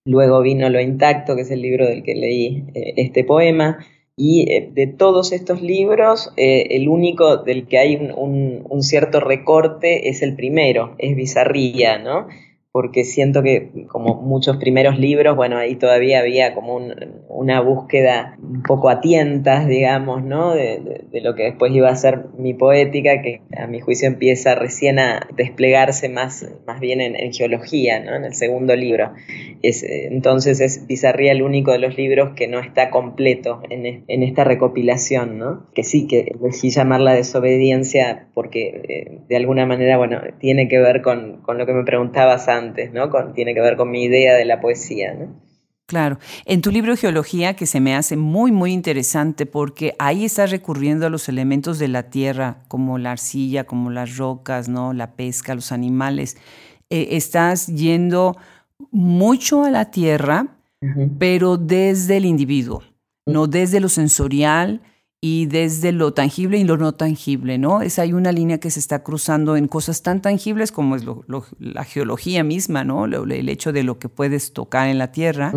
[0.05, 3.85] Luego vino Lo Intacto, que es el libro del que leí eh, este poema.
[4.21, 10.21] Y de todos estos libros, el único del que hay un, un, cierto recorte es
[10.21, 12.27] el primero, es Bizarría, ¿no?
[12.71, 16.79] Porque siento que como muchos primeros libros, bueno, ahí todavía había como
[17.27, 20.53] una búsqueda un poco a tientas, digamos, ¿no?
[20.53, 24.99] De, lo que después iba a ser mi poética, que a mi juicio empieza recién
[24.99, 28.15] a desplegarse más, más bien en, geología, ¿no?
[28.15, 29.13] En el segundo libro.
[29.61, 34.23] Es, entonces es Bizarría el único de los libros que no está completo en, en
[34.23, 35.65] esta recopilación, ¿no?
[35.73, 41.01] Que sí, que elegí llamarla desobediencia porque eh, de alguna manera, bueno, tiene que ver
[41.01, 43.09] con, con lo que me preguntabas antes ¿no?
[43.33, 45.17] tiene que ver con mi idea de la poesía,
[45.87, 46.19] Claro.
[46.45, 51.07] En tu libro Geología, que se me hace muy, muy interesante porque ahí estás recurriendo
[51.07, 54.93] a los elementos de la tierra, como la arcilla, como las rocas, ¿no?
[54.93, 56.37] La pesca, los animales.
[56.91, 58.37] Eh, estás yendo
[58.91, 60.59] mucho a la tierra,
[61.17, 62.83] pero desde el individuo,
[63.25, 64.81] no desde lo sensorial,
[65.21, 67.81] y desde lo tangible y lo no tangible, ¿no?
[67.81, 71.03] Es hay una línea que se está cruzando en cosas tan tangibles como es
[71.59, 73.05] la geología misma, ¿no?
[73.05, 75.51] el hecho de lo que puedes tocar en la tierra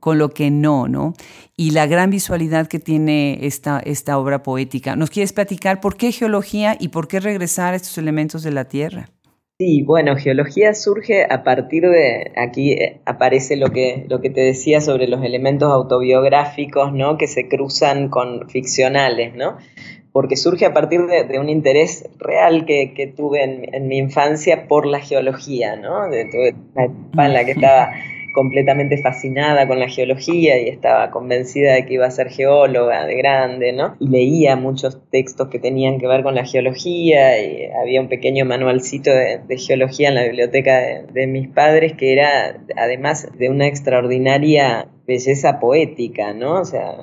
[0.00, 1.14] con lo que no, ¿no?
[1.56, 4.96] Y la gran visualidad que tiene esta, esta obra poética.
[4.96, 8.66] ¿Nos quieres platicar por qué geología y por qué regresar a estos elementos de la
[8.66, 9.08] tierra?
[9.58, 14.42] Sí, bueno, geología surge a partir de, aquí eh, aparece lo que, lo que te
[14.42, 17.16] decía sobre los elementos autobiográficos, ¿no?
[17.16, 19.56] Que se cruzan con ficcionales, ¿no?
[20.12, 24.84] Porque surge a partir de, un interés real que, tuve en, en, mi infancia por
[24.84, 26.06] la geología, ¿no?
[26.10, 27.92] De, tuve una etapa en la que estaba
[28.36, 33.16] completamente fascinada con la geología y estaba convencida de que iba a ser geóloga de
[33.16, 33.96] grande, ¿no?
[33.98, 38.44] Y leía muchos textos que tenían que ver con la geología y había un pequeño
[38.44, 44.86] manualcito de, geología en la biblioteca de, mis padres que era además de una extraordinaria
[45.06, 46.60] belleza poética, ¿no?
[46.60, 46.94] O sea,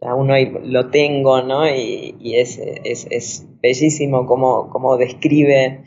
[0.00, 1.66] aún hoy lo tengo, ¿no?
[1.66, 5.80] Y, es, es, bellísimo cómo, cómo describe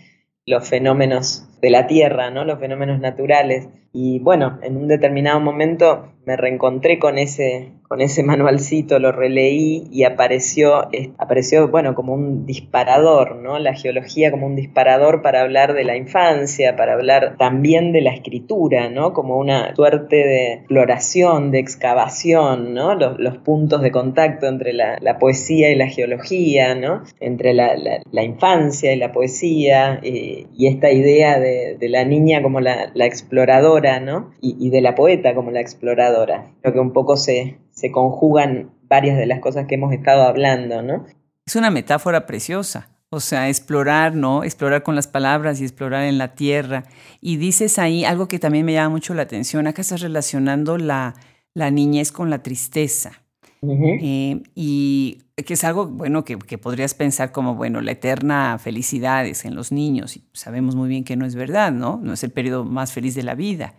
[0.46, 2.46] los fenómenos de la Tierra, ¿no?
[2.46, 3.68] Los fenómenos naturales.
[3.92, 9.88] Y bueno, en un determinado momento me reencontré con ese, con ese manualcito, lo releí
[9.92, 13.60] y apareció, apareció, bueno, como un disparador, ¿no?
[13.60, 18.12] La geología como un disparador para hablar de la infancia, para hablar también de la
[18.12, 19.14] escritura, ¿no?
[19.14, 22.96] Como una suerte de exploración, de excavación, ¿no?
[22.96, 27.04] Los, puntos de contacto entre la, poesía y la geología, ¿no?
[27.20, 34.00] Entre la, infancia y la poesía y, esta idea de, la niña como la, exploradora,
[34.00, 34.32] ¿no?
[34.42, 36.15] y de la poeta como la exploradora.
[36.62, 40.82] Creo que un poco se, se conjugan varias de las cosas que hemos estado hablando,
[40.82, 41.06] ¿no?
[41.46, 42.90] Es una metáfora preciosa.
[43.10, 44.44] O sea, explorar, ¿no?
[44.44, 46.84] Explorar con las palabras y explorar en la tierra.
[47.22, 49.68] Y dices ahí algo que también me llama mucho la atención.
[49.68, 51.14] Acá estás relacionando la,
[51.54, 53.22] la niñez con la tristeza.
[53.68, 59.26] Eh, y que es algo, bueno, que, que, podrías pensar como, bueno, la eterna felicidad
[59.26, 60.18] es en los niños.
[60.18, 62.00] Y sabemos muy bien que no es verdad, ¿no?
[62.02, 63.76] No es el periodo más feliz de la vida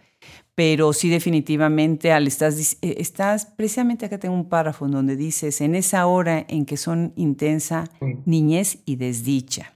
[0.57, 5.61] pero sí definitivamente al estás, eh, estás, precisamente acá tengo un párrafo en donde dices,
[5.61, 7.85] en esa hora en que son intensa
[8.25, 9.75] niñez y desdicha.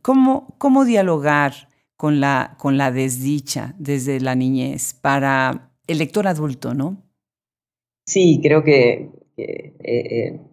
[0.00, 6.72] ¿Cómo, ¿Cómo, dialogar con la, con la desdicha desde la niñez para el lector adulto,
[6.72, 7.02] no?
[8.06, 9.10] Sí, creo que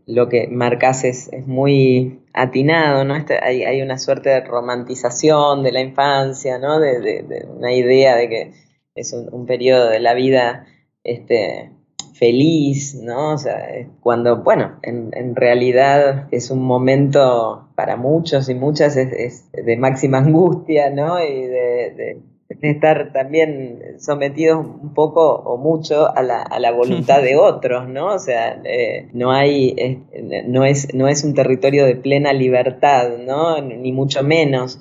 [0.08, 3.16] lo que marcas es, muy atinado, ¿no?
[3.16, 6.80] Este, hay, una suerte de romantización de la infancia, ¿no?
[6.80, 8.67] De, una idea de que
[8.98, 10.66] es un, periodo de la vida
[11.04, 11.72] este,
[12.14, 13.34] feliz, ¿no?
[13.34, 13.68] O sea,
[14.02, 20.90] cuando, bueno, en, realidad es un momento para muchos y muchas es, de máxima angustia,
[20.90, 21.24] ¿no?
[21.24, 22.22] Y de,
[22.62, 28.08] estar también sometidos un poco o mucho a la, a la voluntad de otros, ¿no?
[28.08, 30.04] O sea, eh, no hay,
[30.48, 33.62] no, es, no es un territorio de plena libertad, ¿no?
[33.62, 34.80] Ni mucho menos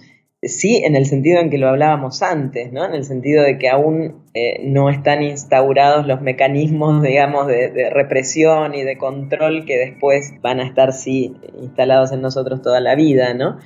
[0.49, 2.85] sí en el sentido en que lo hablábamos antes, ¿no?
[2.85, 8.75] En el sentido de que aún eh, no están instaurados los mecanismos, digamos, de, represión
[8.75, 13.35] y de control que después van a estar, sí, instalados en nosotros toda la vida,
[13.35, 13.59] ¿no?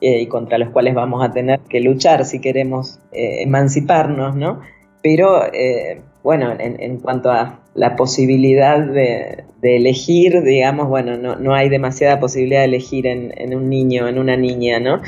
[0.00, 4.60] Eh, y contra los cuales vamos a tener que luchar si queremos eh, emanciparnos, ¿no?
[5.02, 5.42] Pero,
[6.22, 12.66] bueno, en cuanto a la posibilidad de, elegir, digamos, bueno, no, hay demasiada posibilidad de
[12.66, 15.00] elegir en, un niño, en una niña, ¿no?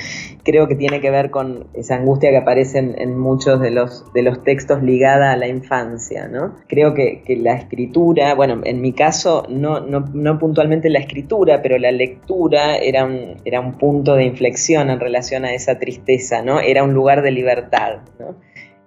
[0.44, 4.22] Creo que tiene que ver con esa angustia que aparece en, muchos de los, de
[4.22, 6.54] los textos ligada a la infancia, ¿no?
[6.68, 11.92] Creo que, la escritura, bueno, en mi caso, no, no, puntualmente la escritura, pero la
[11.92, 16.60] lectura era un, era un punto de inflexión en relación a esa tristeza, ¿no?
[16.60, 18.36] Era un lugar de libertad, ¿no?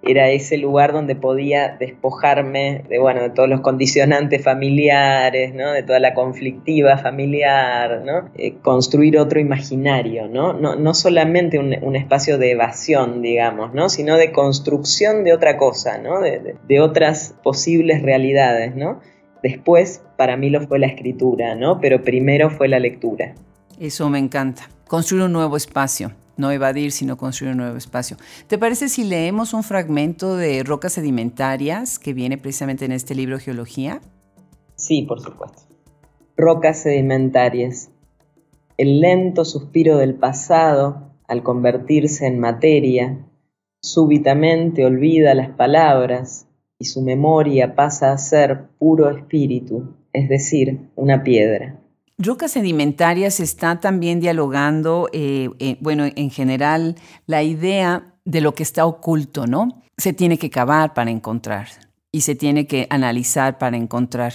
[0.02, 5.72] Era ese lugar donde podía despojarme de, bueno, de todos los condicionantes familiares, ¿no?
[5.72, 8.30] de toda la conflictiva familiar, ¿no?
[8.36, 10.54] Eh, construir otro imaginario, ¿no?
[10.54, 13.88] No, no solamente un, espacio de evasión, digamos, ¿no?
[13.88, 16.20] sino de construcción de otra cosa, ¿no?
[16.20, 18.74] de, de, otras posibles realidades.
[18.74, 19.00] ¿no?
[19.42, 21.78] Después, para mí lo fue la escritura, ¿no?
[21.80, 23.34] pero primero fue la lectura.
[23.78, 28.16] Eso me encanta, construir un nuevo espacio no evadir, sino construir un nuevo espacio.
[28.46, 33.38] ¿Te parece si leemos un fragmento de Rocas Sedimentarias que viene precisamente en este libro
[33.38, 34.00] Geología?
[34.76, 35.62] Sí, por supuesto.
[36.36, 37.90] Rocas Sedimentarias.
[38.78, 43.26] El lento suspiro del pasado, al convertirse en materia,
[43.82, 46.46] súbitamente olvida las palabras
[46.78, 51.79] y su memoria pasa a ser puro espíritu, es decir, una piedra.
[52.22, 58.62] Rocas sedimentarias está también dialogando, eh, eh, bueno, en general, la idea de lo que
[58.62, 59.82] está oculto, ¿no?
[59.96, 61.68] Se tiene que cavar para encontrar
[62.12, 64.34] y se tiene que analizar para encontrar.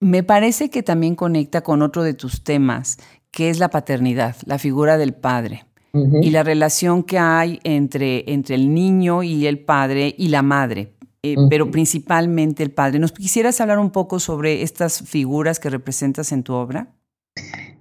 [0.00, 2.96] Me parece que también conecta con otro de tus temas,
[3.30, 8.54] que es la paternidad, la figura del padre y la relación que hay entre, entre
[8.54, 10.94] el niño y el padre y la madre.
[11.22, 13.00] Eh, pero principalmente el padre.
[13.00, 16.94] ¿Nos quisieras hablar un poco sobre estas figuras que representas en tu obra?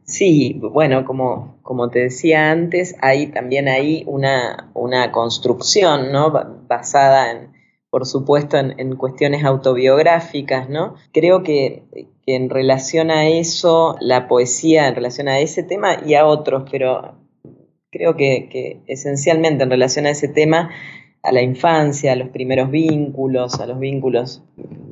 [0.07, 6.31] Sí, bueno, como, como te decía antes, hay también ahí una, una construcción, ¿no?
[6.67, 7.51] Basada en,
[7.89, 10.95] por supuesto, en, cuestiones autobiográficas, ¿no?
[11.11, 11.83] Creo que,
[12.25, 17.15] en relación a eso, la poesía, en relación a ese tema y a otros, pero
[17.91, 20.69] creo que, que esencialmente en relación a ese tema,
[21.27, 24.41] a la infancia, a los primeros vínculos, a los vínculos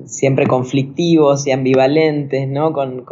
[0.03, 2.73] siempre conflictivos y ambivalentes, ¿no?
[2.73, 3.05] Con,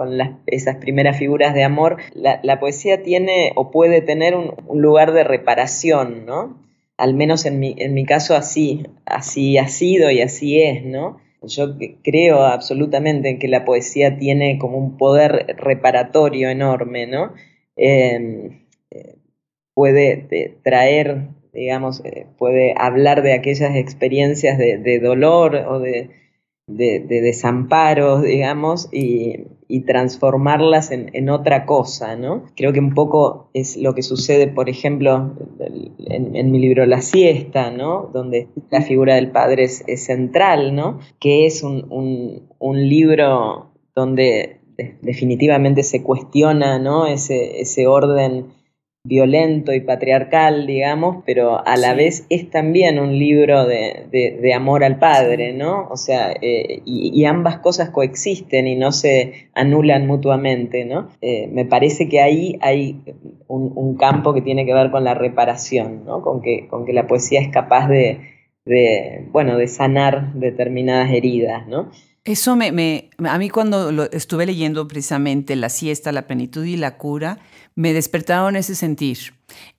[0.46, 6.26] esas primeras figuras de amor, la, poesía tiene o puede tener un, lugar de reparación,
[6.26, 6.62] ¿no?
[6.98, 11.18] Al menos en mi, en mi caso así, así ha sido y así es, ¿no?
[11.44, 17.34] Yo creo absolutamente en que la poesía tiene como un poder reparatorio enorme, ¿no?
[17.78, 19.16] Em, eh,
[19.74, 26.10] puede traer digamos, eh, puede hablar de aquellas experiencias de, dolor o de,
[26.68, 29.46] de, desamparos, digamos, y,
[29.88, 32.44] transformarlas en, otra cosa, ¿no?
[32.56, 35.34] Creo que un poco es lo que sucede, por ejemplo,
[36.06, 38.12] en, mi libro La siesta, ¿no?
[38.14, 41.00] Donde la figura del padre es, central, ¿no?
[41.20, 41.88] Que es un,
[42.60, 44.60] un libro donde
[45.02, 47.06] definitivamente se cuestiona, ¿no?
[47.08, 48.48] Ese, ese orden
[49.06, 54.98] violento y patriarcal, digamos, pero a la vez es también un libro de, amor al
[54.98, 55.90] padre, ¿no?
[55.90, 61.10] O sea, eh, y, ambas cosas coexisten y no se anulan mutuamente, ¿no?
[61.20, 63.02] Eh, me parece que ahí hay
[63.48, 66.22] un, campo que tiene que ver con la reparación, ¿no?
[66.22, 68.22] Con que, con que la poesía es capaz de,
[69.34, 71.92] bueno, de sanar determinadas heridas, ¿no?
[72.26, 76.98] Eso me, me, a mí cuando estuve leyendo precisamente La siesta, la plenitud y la
[76.98, 77.40] cura,
[77.76, 79.34] me despertaron ese sentir.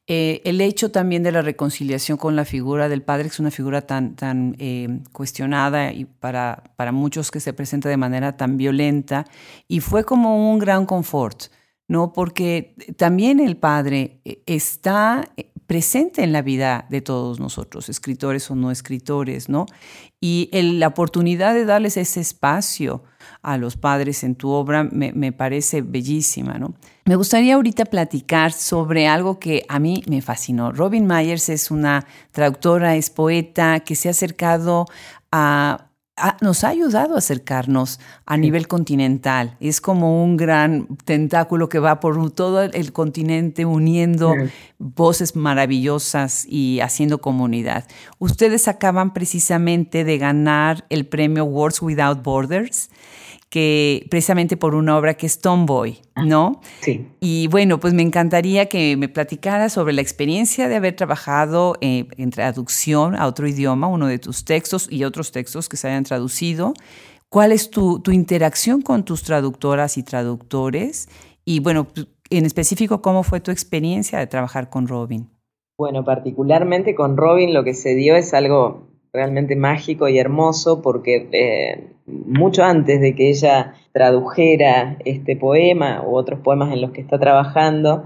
[0.06, 3.50] Eh, el hecho también de la reconciliación con la figura del padre, que es una
[3.50, 8.58] figura tan, tan eh, cuestionada y para, para muchos que se presenta de manera tan
[8.58, 9.24] violenta,
[9.66, 11.44] y fue como un gran confort,
[11.88, 12.12] ¿no?
[12.12, 15.26] Porque también el padre eh, está
[15.66, 19.64] presente en la vida de todos nosotros, escritores o no escritores, ¿no?
[20.26, 23.02] Y la oportunidad de darles ese espacio
[23.42, 26.72] a los padres en tu obra me, parece bellísima, ¿no?
[27.04, 30.72] Me gustaría ahorita platicar sobre algo que a mí me fascinó.
[30.72, 34.86] Robin Myers es una traductora, es poeta que se ha acercado
[35.30, 35.90] a
[36.40, 39.56] nos ha ayudado a acercarnos a nivel continental.
[39.60, 44.34] Es como un gran tentáculo que va por todo el continente uniendo
[44.78, 47.84] voces maravillosas y haciendo comunidad.
[48.18, 52.90] Ustedes acaban precisamente de ganar el premio Words Without Borders
[53.48, 56.60] que precisamente por una obra que es Tomboy, ah, ¿no?
[56.80, 57.08] Sí.
[57.20, 62.08] Y bueno, pues me encantaría que me platicara sobre la experiencia de haber trabajado eh,
[62.16, 66.04] en traducción a otro idioma, uno de tus textos y otros textos que se hayan
[66.04, 66.74] traducido.
[67.28, 71.08] ¿Cuál es tu, tu interacción con tus traductoras y traductores?
[71.44, 71.88] Y bueno,
[72.30, 75.30] en específico, ¿cómo fue tu experiencia de trabajar con Robin?
[75.76, 81.28] Bueno, particularmente con Robin lo que se dio es algo realmente mágico y hermoso porque
[81.32, 87.00] eh, mucho antes de que ella tradujera este poema u otros poemas en los que
[87.00, 88.04] está trabajando,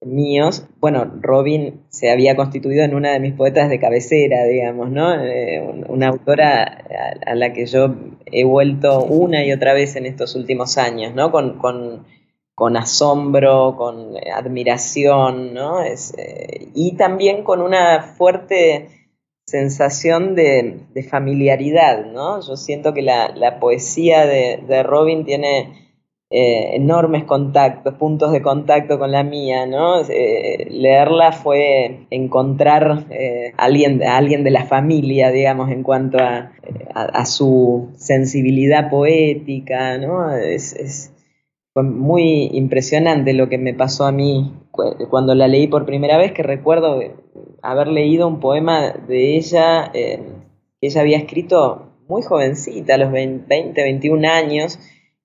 [0.00, 5.14] míos, bueno, Robin se había constituido en una de mis poetas de cabecera, digamos, ¿no?
[5.14, 6.84] Eh, una autora
[7.26, 7.94] a, la que yo
[8.26, 11.32] he vuelto una y otra vez en estos últimos años, ¿no?
[11.32, 15.82] Con, con, asombro, con admiración, ¿no?
[15.82, 18.88] Es, eh, y también con una fuerte
[19.48, 22.40] sensación de, familiaridad, ¿no?
[22.46, 25.88] Yo siento que la, poesía de, Robin tiene
[26.30, 30.02] eh, enormes contactos, puntos de contacto con la mía, ¿no?
[30.02, 36.52] Eh, leerla fue encontrar eh, alguien, a alguien de la familia, digamos, en cuanto a,
[37.24, 40.34] su sensibilidad poética, ¿no?
[40.36, 41.14] Es,
[41.72, 44.52] fue muy impresionante lo que me pasó a mí
[45.10, 47.00] cuando la leí por primera vez, que recuerdo
[47.62, 50.20] haber leído un poema de ella eh,
[50.80, 54.78] que ella había escrito muy jovencita, a los 20, 21 años,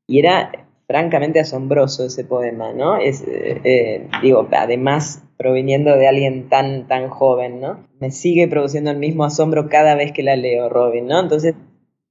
[0.07, 0.51] y era
[0.87, 2.97] francamente asombroso ese poema, ¿no?
[2.97, 7.87] Es, eh, eh, digo, además proviniendo de alguien tan, tan joven, ¿no?
[7.99, 11.19] Me sigue produciendo el mismo asombro cada vez que la leo, Robin, ¿no?
[11.19, 11.55] Entonces,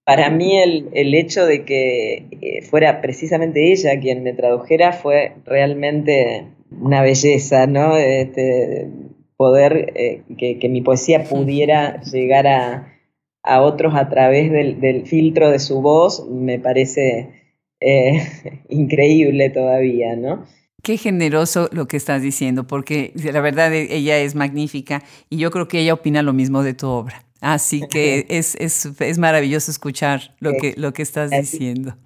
[0.04, 6.46] para mí el, el hecho de que fuera precisamente ella quien me tradujera fue realmente
[6.80, 7.96] una belleza, ¿no?
[7.96, 8.88] Este,
[9.42, 15.82] poder eh, que, mi poesía pudiera llegar a, otros a través del, filtro de su
[15.82, 17.28] voz, me parece
[17.80, 18.22] eh,
[18.68, 20.44] increíble todavía, ¿no?
[20.80, 25.50] Qué generoso lo que estás diciendo, porque la verdad e, ella es magnífica y yo
[25.50, 27.24] creo que ella opina lo mismo de tu obra.
[27.40, 31.96] Así que es, es, maravilloso escuchar lo que, lo que estás diciendo.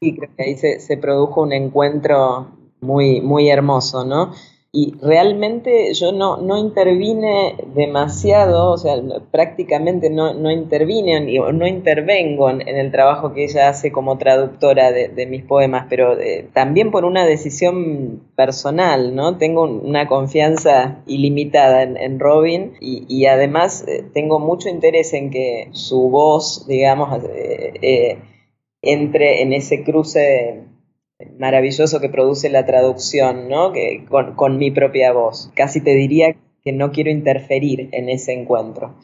[0.00, 2.48] Sí, creo que ahí se, se produjo un encuentro
[2.80, 4.32] muy, muy hermoso, ¿no?
[4.76, 8.96] Y realmente yo no, no intervine demasiado, o sea,
[9.30, 11.20] prácticamente no, no intervine
[11.52, 16.48] no intervengo en, el trabajo que ella hace como traductora de, mis poemas, pero eh,
[16.52, 19.38] también por una decisión personal, ¿no?
[19.38, 26.10] Tengo una confianza ilimitada en, Robin y, además eh, tengo mucho interés en que su
[26.10, 28.18] voz, digamos, eh,
[28.82, 30.64] entre en ese cruce
[31.38, 33.72] maravilloso que produce la traducción, ¿no?
[33.72, 34.06] Que,
[34.36, 35.50] con, mi propia voz.
[35.54, 38.94] Casi te diría que no quiero interferir en ese encuentro.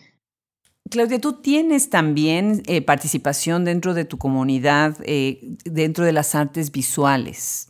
[0.91, 6.73] Claudia, tú tienes también eh, participación dentro de tu comunidad, eh, dentro de las artes
[6.73, 7.69] visuales,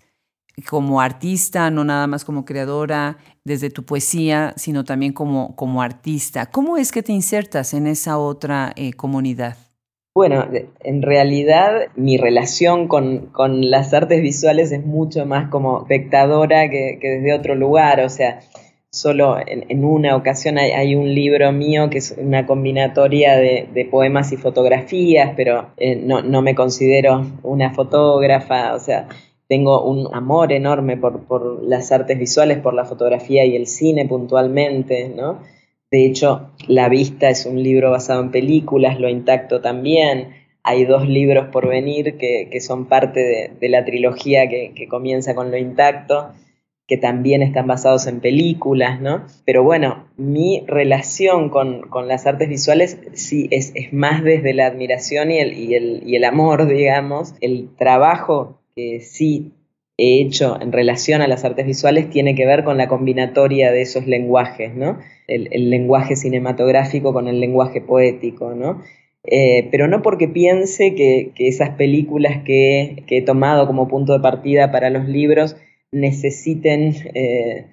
[0.68, 6.47] como artista, no nada más como creadora, desde tu poesía, sino también como, como artista.
[6.47, 9.69] ¿Cómo es que te insertas en esa otra eh, comunidad?
[10.12, 10.44] Bueno,
[10.80, 13.30] en realidad mi relación con,
[13.70, 18.40] las artes visuales es mucho más como espectadora que, desde otro lugar, o sea,
[18.90, 24.36] solo en, una ocasión hay, un libro mío que es una combinatoria de, poemas y
[24.36, 29.06] fotografías, pero eh, no, no, me considero una fotógrafa, o sea,
[29.46, 34.06] tengo un amor enorme por, por las artes visuales, por la fotografía y el cine
[34.06, 35.38] puntualmente, ¿no?
[35.91, 40.34] De hecho, La Vista es un libro basado en películas, Lo Intacto también.
[40.62, 45.57] Hay dos libros por venir que, son parte de, la trilogía que, comienza con Lo
[45.57, 46.32] Intacto,
[46.86, 49.26] que también están basados en películas, ¿no?
[49.45, 55.38] Pero bueno, mi relación con, las artes visuales sí es, más desde la admiración y
[55.38, 57.34] el, y, el, y el amor, digamos.
[57.41, 59.55] El trabajo que sí
[60.01, 63.82] he hecho en relación a las artes visuales tiene que ver con la combinatoria de
[63.82, 64.99] esos lenguajes, ¿no?
[65.30, 68.82] El, lenguaje cinematográfico con el lenguaje poético, ¿no?
[69.24, 74.72] Eh, pero no porque piense que, esas películas que, he tomado como punto de partida
[74.72, 75.56] para los libros
[75.92, 77.66] necesiten eh,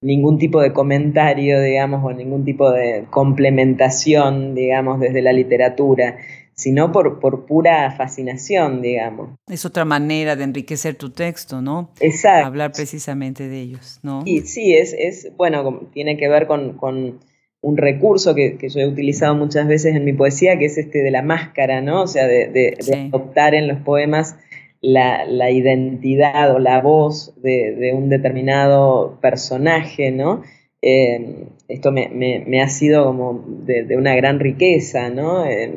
[0.00, 6.18] ningún tipo de comentario, digamos, o ningún tipo de complementación, digamos, desde la literatura,
[6.58, 9.30] sino por, por pura fascinación, digamos.
[9.48, 11.92] Es otra manera de enriquecer tu texto, ¿no?
[12.00, 12.48] Exacto.
[12.48, 14.24] Hablar precisamente de ellos, ¿no?
[14.24, 17.20] Sí, sí, es, es bueno, tiene que ver con, con
[17.60, 20.98] un recurso que, que, yo he utilizado muchas veces en mi poesía, que es este
[20.98, 22.02] de la máscara, ¿no?
[22.02, 24.34] O sea, de, de, adoptar en los poemas
[24.80, 30.42] la, la, identidad o la voz de, un determinado personaje, ¿no?
[30.80, 35.44] Eh, esto me, me, ha sido como de, una gran riqueza, ¿no?
[35.44, 35.72] Eh,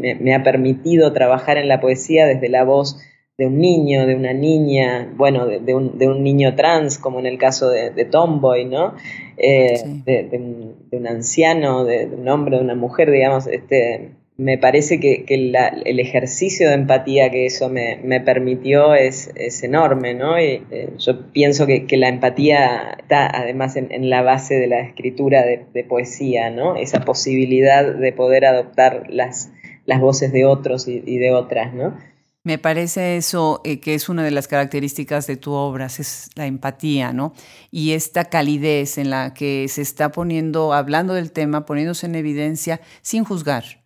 [0.00, 2.98] me, me, ha permitido trabajar en la poesía desde la voz
[3.38, 7.26] de un niño, de una niña, bueno, de, un, de un, niño trans, como en
[7.26, 8.94] el caso de, Tomboy, ¿no?
[9.38, 15.24] Eh, de, un, anciano, de, un hombre, de una mujer, digamos, este, me parece que,
[15.28, 19.30] el ejercicio de empatía que eso me, permitió es,
[19.62, 20.38] enorme, ¿no?
[20.38, 20.62] Eh,
[20.98, 26.50] yo pienso que, la empatía está además en, la base de la escritura de, poesía,
[26.50, 26.76] ¿no?
[26.76, 29.50] Esa posibilidad de poder adoptar las,
[30.00, 31.94] voces de otros y, y de otras, ¿no?
[32.44, 36.46] Me parece eso eh, que es una de las características de tu obra, es la
[36.46, 37.34] empatía, ¿no?
[37.70, 42.80] Y esta calidez en la que se está poniendo, hablando del tema, poniéndose en evidencia
[43.00, 43.81] sin juzgar,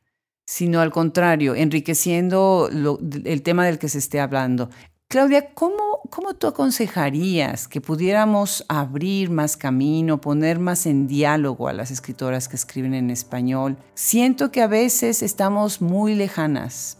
[0.46, 4.70] sino al contrario, enriqueciendo el tema del que se esté hablando.
[5.08, 11.72] Claudia, ¿cómo, ¿cómo tú aconsejarías que pudiéramos abrir más camino, poner más en diálogo a
[11.72, 13.76] las escritoras que escriben en español?
[13.94, 16.98] Siento que a veces estamos muy lejanas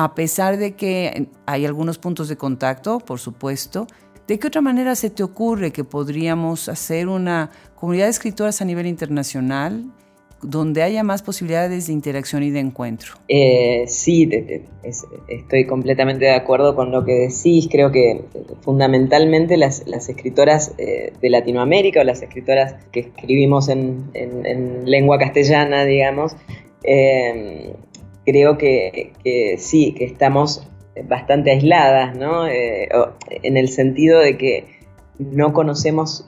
[0.00, 3.88] a pesar de que hay algunos puntos de contacto, por supuesto,
[4.28, 8.64] ¿de qué otra manera se te ocurre que podríamos hacer una comunidad de escritoras a
[8.64, 9.92] nivel internacional
[10.42, 13.14] donde haya más posibilidades de interacción y de encuentro?
[13.28, 14.28] Eh, sí,
[15.28, 17.68] estoy completamente de acuerdo con lo que decís.
[17.70, 18.24] Creo que
[18.60, 24.10] fundamentalmente las, escritoras eh, de Latinoamérica o las escritoras que escribimos en,
[24.84, 26.36] lengua castellana, digamos,
[26.84, 27.74] eh,
[28.24, 29.12] creo que,
[29.58, 30.66] sí, que estamos
[31.08, 32.46] bastante aisladas, ¿no?
[32.46, 34.64] En el sentido de que
[35.18, 36.24] no conocemos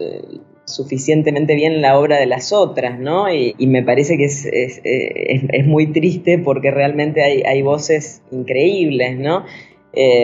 [0.74, 3.32] suficientemente bien la obra de las otras, ¿no?
[3.32, 9.44] Y, me parece que eh, es, muy triste porque realmente hay, voces increíbles, ¿no?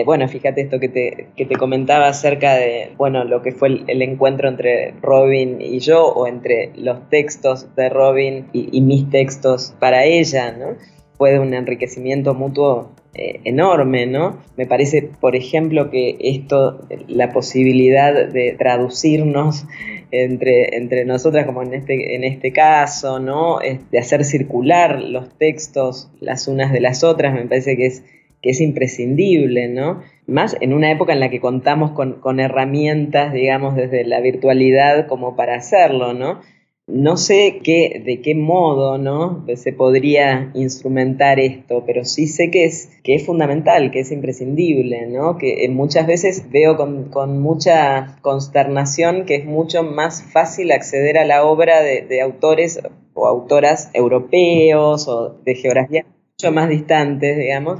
[0.05, 4.01] bueno, fíjate esto que te, que te, comentaba acerca de, bueno, lo que fue el,
[4.01, 9.73] encuentro entre Robin y yo, o entre los textos de Robin y, y mis textos
[9.79, 10.77] para ella, ¿no?
[11.17, 14.37] fue de un enriquecimiento mutuo eh, enorme, ¿no?
[14.57, 19.65] Me parece, por ejemplo, que esto, la posibilidad de traducirnos
[20.11, 23.57] entre, entre nosotras, como en este, en este caso, ¿no?
[23.91, 28.03] De hacer circular los textos las unas de las otras, me parece que es,
[28.43, 30.01] que es imprescindible, ¿no?
[30.27, 35.07] Más en una época en la que contamos con, con herramientas, digamos, desde la virtualidad
[35.07, 36.41] como para hacerlo, ¿no?
[36.87, 39.45] No sé qué, de qué modo ¿no?
[39.57, 45.05] se podría instrumentar esto, pero sí sé que es, que es fundamental, que es imprescindible,
[45.07, 45.37] ¿no?
[45.37, 51.25] que eh, muchas veces veo con, mucha consternación que es mucho más fácil acceder a
[51.25, 52.79] la obra de, de autores
[53.13, 56.05] o autoras europeos o de geografía
[56.39, 57.79] mucho más distantes, digamos,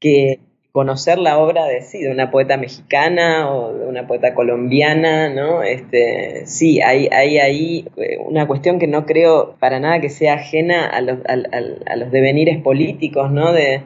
[0.00, 0.40] que,
[0.72, 5.62] conocer la obra de, sí, de una poeta mexicana o de una poeta colombiana, ¿no?
[5.62, 10.34] Este, sí, hay, hay ahí eh, una cuestión que no creo para nada que sea
[10.34, 13.52] ajena a los, a, los devenires políticos, ¿no?
[13.52, 13.82] De,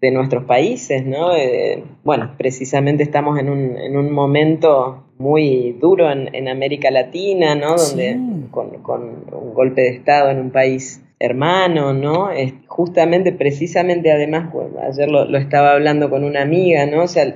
[0.00, 1.34] de nuestros países, ¿no?
[1.34, 7.54] Eh, bueno, precisamente estamos en un, en un momento muy duro en, en América Latina,
[7.54, 7.76] ¿no?
[7.76, 8.18] Donde
[8.50, 12.30] con, con un golpe de Estado en un país hermano, ¿no?
[12.66, 14.52] justamente, precisamente, además,
[14.82, 17.04] ayer lo, estaba hablando con una amiga, ¿no?
[17.04, 17.34] O sea,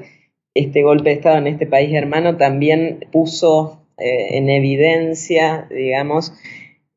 [0.55, 6.33] este golpe de Estado en este país hermano también puso eh, en evidencia, digamos,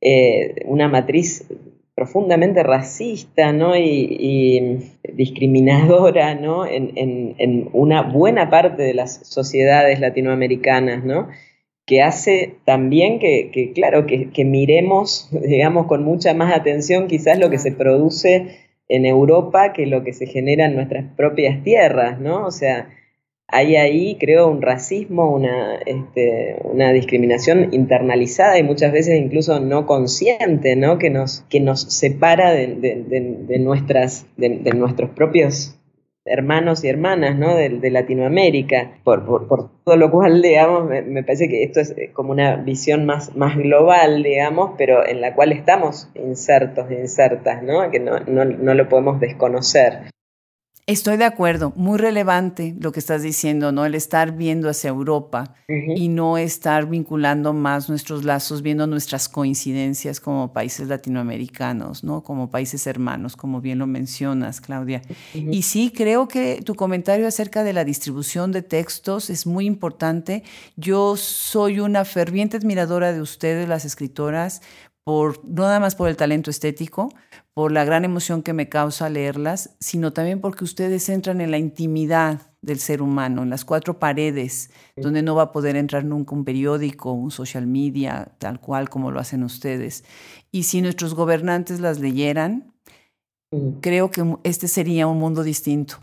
[0.02, 1.46] eh, una matriz
[1.96, 3.78] profundamente racista ¿no?
[3.78, 4.80] y,
[5.14, 6.66] discriminadora ¿no?
[6.66, 11.30] En, en, en, una buena parte de las sociedades latinoamericanas, ¿no?
[11.86, 17.50] Que hace también que, claro, que, que, miremos, digamos, con mucha más atención quizás lo
[17.50, 22.46] que se produce en Europa que lo que se genera en nuestras propias tierras, ¿no?
[22.46, 22.90] O sea,
[23.48, 29.86] hay ahí, creo, un racismo, una, este, una discriminación internalizada y muchas veces incluso no
[29.86, 30.98] consciente, ¿no?
[30.98, 35.80] Que nos, que nos separa de, de nuestras, de, nuestros propios
[36.26, 37.56] hermanos y hermanas ¿no?
[37.56, 42.32] de, Latinoamérica, por, por, todo lo cual, digamos, me, parece que esto es eh, como
[42.32, 47.92] una visión más, más global, digamos, pero en la cual estamos insertos, insertas, ¿no?
[47.92, 50.13] que no, no, no lo podemos desconocer.
[50.86, 53.86] Estoy de acuerdo, muy relevante lo que estás diciendo, ¿no?
[53.86, 60.20] El estar viendo hacia Europa y no estar vinculando más nuestros lazos, viendo nuestras coincidencias
[60.20, 62.22] como países latinoamericanos, ¿no?
[62.22, 65.02] Como países hermanos, como bien lo mencionas, Claudia.
[65.34, 70.44] Y sí, creo que tu comentario acerca de la distribución de textos es muy importante.
[70.76, 74.62] Yo soy una ferviente admiradora de ustedes, las escritoras,
[75.04, 77.10] por, no nada más por el talento estético,
[77.54, 81.58] por la gran emoción que me causa leerlas, sino también porque ustedes entran en la
[81.58, 86.34] intimidad del ser humano, en las cuatro paredes, donde no va a poder entrar nunca
[86.34, 90.06] un periódico, un social media, tal cual como lo hacen ustedes.
[90.52, 92.74] Y si nuestros gobernantes las leyeran,
[93.82, 95.98] creo que este sería un mundo distinto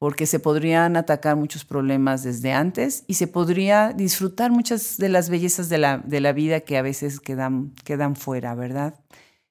[0.00, 5.28] porque se podrían atacar muchos problemas desde antes y se podría disfrutar muchas de las
[5.28, 8.94] bellezas de la, de la vida que a veces quedan, quedan fuera, ¿verdad?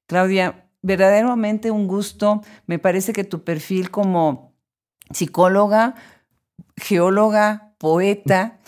[0.07, 2.41] Claudia, verdaderamente un gusto.
[2.65, 4.55] Me parece que tu perfil como
[5.11, 5.93] psicóloga,
[6.77, 8.59] geóloga, poeta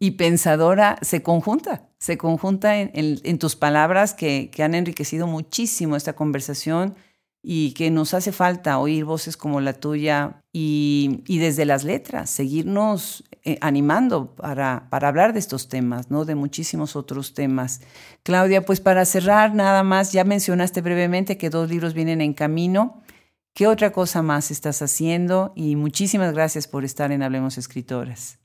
[0.00, 6.14] y pensadora se conjunta, se conjunta en, tus palabras que, que han enriquecido muchísimo esta
[6.14, 6.96] conversación
[7.42, 13.24] y que nos hace falta oír voces como la tuya y, desde las letras, seguirnos
[13.44, 16.24] eh, animando para, para, hablar de estos temas, ¿no?
[16.24, 17.80] de muchísimos otros temas.
[18.22, 23.00] Claudia, pues para cerrar nada más, ya mencionaste brevemente que dos libros vienen en camino.
[23.54, 25.52] ¿Qué otra cosa más estás haciendo?
[25.56, 28.38] Y muchísimas gracias por estar en Hablemos Escritoras.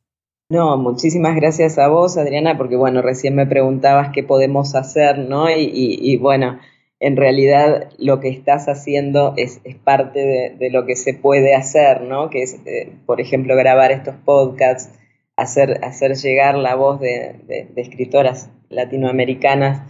[0.49, 5.49] No, muchísimas gracias a vos, Adriana, porque bueno, recién me preguntabas qué podemos hacer, ¿no?
[5.49, 6.59] y bueno,
[6.99, 12.29] en realidad lo que estás haciendo es, parte de, lo que se puede hacer, ¿no?
[12.29, 14.97] Que es, eh, por ejemplo, grabar estos podcasts,
[15.35, 19.81] hacer, hacer llegar la voz de, escritoras latinoamericanas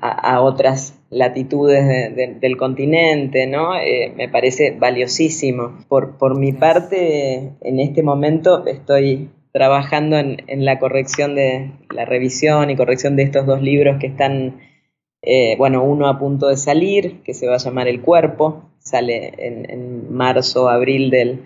[0.00, 3.76] a, otras latitudes del continente, ¿no?
[3.76, 5.78] Eh, me parece valiosísimo.
[5.88, 12.04] Por, por mi parte, en este momento estoy trabajando en, en la corrección de la
[12.04, 14.60] revisión y corrección de estos dos libros que están
[15.26, 19.32] eh, bueno, uno a punto de salir, que se va a llamar El Cuerpo, sale
[19.38, 21.40] en, marzo, abril del,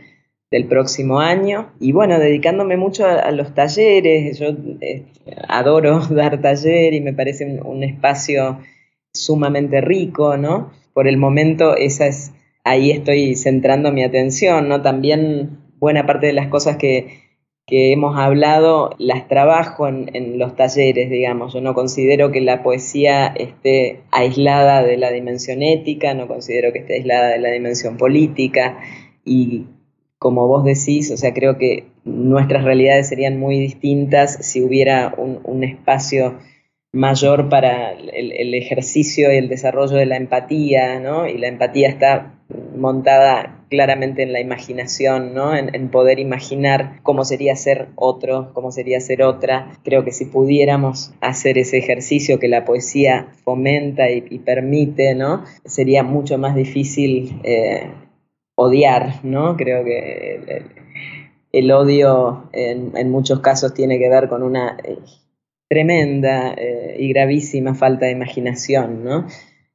[0.69, 1.71] próximo año.
[1.79, 4.49] Y bueno, dedicándome mucho a, los talleres, yo
[4.81, 5.05] eh,
[5.49, 8.59] adoro dar taller y me parece un, espacio
[9.13, 10.73] sumamente rico, ¿no?
[10.93, 12.33] Por el momento esa es,
[12.65, 14.83] ahí estoy centrando mi atención, ¿no?
[14.83, 17.28] También buena parte de las cosas que,
[17.69, 21.53] que hemos hablado las trabajo en, los talleres, digamos.
[21.53, 26.79] Yo no considero que la poesía esté aislada de la dimensión ética, no considero que
[26.79, 28.79] esté aislada de la dimensión política
[29.23, 29.67] y
[30.19, 35.63] como vos decís, o sea, creo que nuestras realidades serían muy distintas si hubiera un,
[35.63, 36.39] espacio
[36.99, 41.29] mayor para el, ejercicio y el desarrollo de la empatía, ¿no?
[41.29, 42.35] Y la empatía está
[42.77, 45.57] montada claramente en la imaginación, ¿no?
[45.57, 49.71] En, poder imaginar cómo sería ser otro, cómo sería ser otra.
[49.85, 55.45] Creo que si pudiéramos hacer ese ejercicio que la poesía fomenta y, permite, ¿no?
[55.65, 57.93] Sería mucho más difícil eh,
[58.57, 59.57] odiar, ¿no?
[59.57, 60.65] Creo que
[61.53, 64.77] el, odio en, muchos casos tiene que ver con una
[65.69, 69.27] tremenda eh, y gravísima falta de imaginación, ¿no?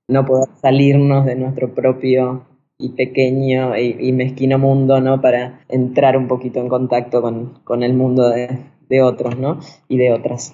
[0.08, 2.46] No poder salirnos de nuestro propio
[2.78, 5.22] y pequeño y, mezquino mundo, ¿no?
[5.22, 9.60] Para entrar un poquito en contacto con, el mundo de, otros, ¿no?
[9.88, 10.54] Y de otras.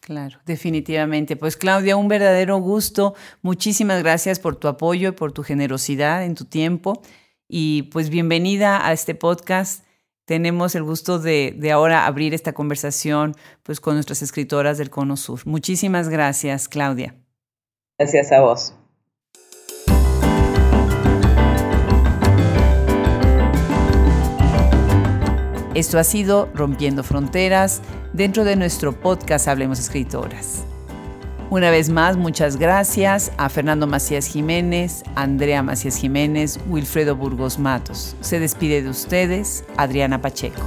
[0.00, 1.36] Claro, definitivamente.
[1.36, 3.14] Pues Claudia, un verdadero gusto.
[3.40, 7.00] Muchísimas gracias por tu apoyo y por tu generosidad en tu tiempo.
[7.48, 9.84] Y pues bienvenida a este podcast.
[10.24, 15.16] Tenemos el gusto de, de ahora abrir esta conversación pues con nuestras escritoras del Cono
[15.16, 15.40] Sur.
[15.44, 17.14] Muchísimas gracias, Claudia.
[17.98, 18.74] Gracias a vos.
[25.74, 30.64] Esto ha sido Rompiendo Fronteras dentro de nuestro podcast Hablemos Escritoras.
[31.54, 38.16] Una vez más, muchas gracias a Fernando Macías Jiménez, Andrea Macías Jiménez, Wilfredo Burgos Matos.
[38.22, 40.62] Se despide de ustedes, Adriana Pacheco.